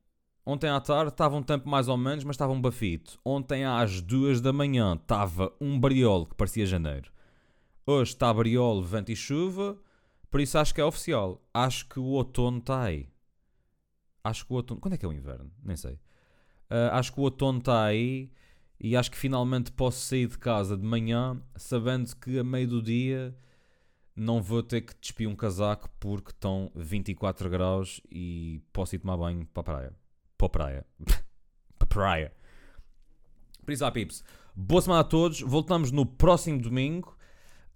ontem 0.44 0.68
à 0.68 0.80
tarde 0.80 1.12
estava 1.12 1.37
um 1.37 1.42
tempo 1.42 1.68
mais 1.68 1.88
ou 1.88 1.96
menos, 1.96 2.24
mas 2.24 2.35
estava 2.35 2.52
um 2.52 2.61
bafito. 2.61 3.18
Ontem 3.24 3.64
às 3.64 4.00
duas 4.00 4.40
da 4.40 4.52
manhã 4.52 4.94
estava 4.94 5.52
um 5.61 5.78
briol 5.78 6.26
que 6.26 6.35
parecia 6.35 6.66
janeiro. 6.66 7.12
Hoje 7.87 8.12
está 8.12 8.33
briol, 8.33 8.83
vento 8.83 9.12
e 9.12 9.16
chuva, 9.16 9.78
por 10.30 10.40
isso 10.40 10.59
acho 10.59 10.74
que 10.74 10.80
é 10.80 10.85
oficial. 10.85 11.42
Acho 11.52 11.88
que 11.88 11.98
o 12.00 12.04
outono 12.04 12.59
está 12.59 12.83
aí. 12.83 13.09
Acho 14.22 14.46
que 14.46 14.52
o 14.52 14.57
outono. 14.57 14.80
Quando 14.80 14.94
é 14.94 14.98
que 14.98 15.04
é 15.04 15.09
o 15.09 15.12
inverno? 15.12 15.50
Nem 15.62 15.76
sei. 15.76 15.98
Ah, 16.70 16.98
acho 16.98 17.12
que 17.12 17.20
o 17.20 17.22
outono 17.22 17.59
está 17.59 17.85
aí 17.85 18.33
e 18.80 18.96
acho 18.96 19.11
que 19.11 19.16
finalmente 19.16 19.70
posso 19.72 20.00
sair 20.00 20.26
de 20.26 20.38
casa 20.38 20.76
de 20.76 20.85
manhã 20.85 21.40
sabendo 21.57 22.14
que 22.16 22.38
a 22.38 22.44
meio 22.44 22.68
do 22.68 22.83
dia 22.83 23.37
não 24.16 24.42
vou 24.42 24.62
ter 24.62 24.80
que 24.83 24.94
despir 25.00 25.28
um 25.28 25.37
casaco 25.37 25.88
porque 26.00 26.30
estão 26.30 26.70
24 26.74 27.48
graus 27.50 28.00
e 28.11 28.61
posso 28.72 28.94
ir 28.94 28.98
tomar 28.98 29.16
banho 29.16 29.46
para 29.46 29.61
a 29.61 29.64
praia. 29.64 30.04
Para 30.48 30.64
a 30.64 30.68
praia. 30.68 30.87
para 31.78 31.85
a 31.85 31.87
praia. 31.87 32.33
Por 33.64 33.72
isso, 33.72 33.85
ah, 33.85 33.90
pips. 33.90 34.22
Boa 34.54 34.80
semana 34.83 35.00
a 35.00 35.04
todos. 35.04 35.40
Voltamos 35.40 35.90
no 35.90 36.04
próximo 36.07 36.61
domingo. 36.61 37.16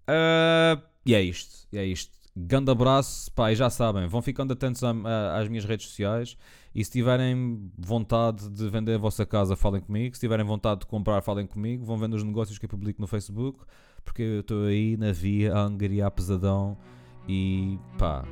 Ah, 0.06 0.80
e 1.04 1.14
é 1.14 1.22
isto. 1.22 1.66
E 1.72 1.78
é 1.78 1.84
isto. 1.84 2.16
Grande 2.36 2.70
abraço. 2.70 3.32
Pá, 3.32 3.50
e 3.50 3.56
já 3.56 3.68
sabem, 3.70 4.06
vão 4.06 4.22
ficando 4.22 4.52
atentos 4.52 4.84
a- 4.84 4.90
a- 4.92 5.38
às 5.38 5.48
minhas 5.48 5.64
redes 5.64 5.86
sociais. 5.88 6.36
E 6.74 6.84
se 6.84 6.90
tiverem 6.92 7.72
vontade 7.76 8.48
de 8.50 8.68
vender 8.68 8.94
a 8.94 8.98
vossa 8.98 9.26
casa, 9.26 9.56
falem 9.56 9.80
comigo. 9.80 10.14
Se 10.14 10.20
tiverem 10.20 10.44
vontade 10.46 10.80
de 10.80 10.86
comprar, 10.86 11.20
falem 11.22 11.46
comigo. 11.46 11.84
Vão 11.84 11.96
vendo 11.96 12.14
os 12.14 12.22
negócios 12.22 12.58
que 12.58 12.64
eu 12.66 12.68
publico 12.68 13.00
no 13.00 13.06
Facebook. 13.08 13.64
Porque 14.04 14.22
eu 14.22 14.40
estou 14.40 14.64
aí 14.66 14.96
na 14.96 15.10
via 15.10 15.52
a 15.54 15.60
angariar 15.62 16.10
pesadão. 16.12 16.78
E 17.26 17.78
pá, 17.98 18.24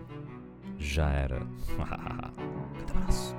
já 0.78 1.10
era. 1.10 1.40
Grande 2.76 2.92
abraço. 2.92 3.34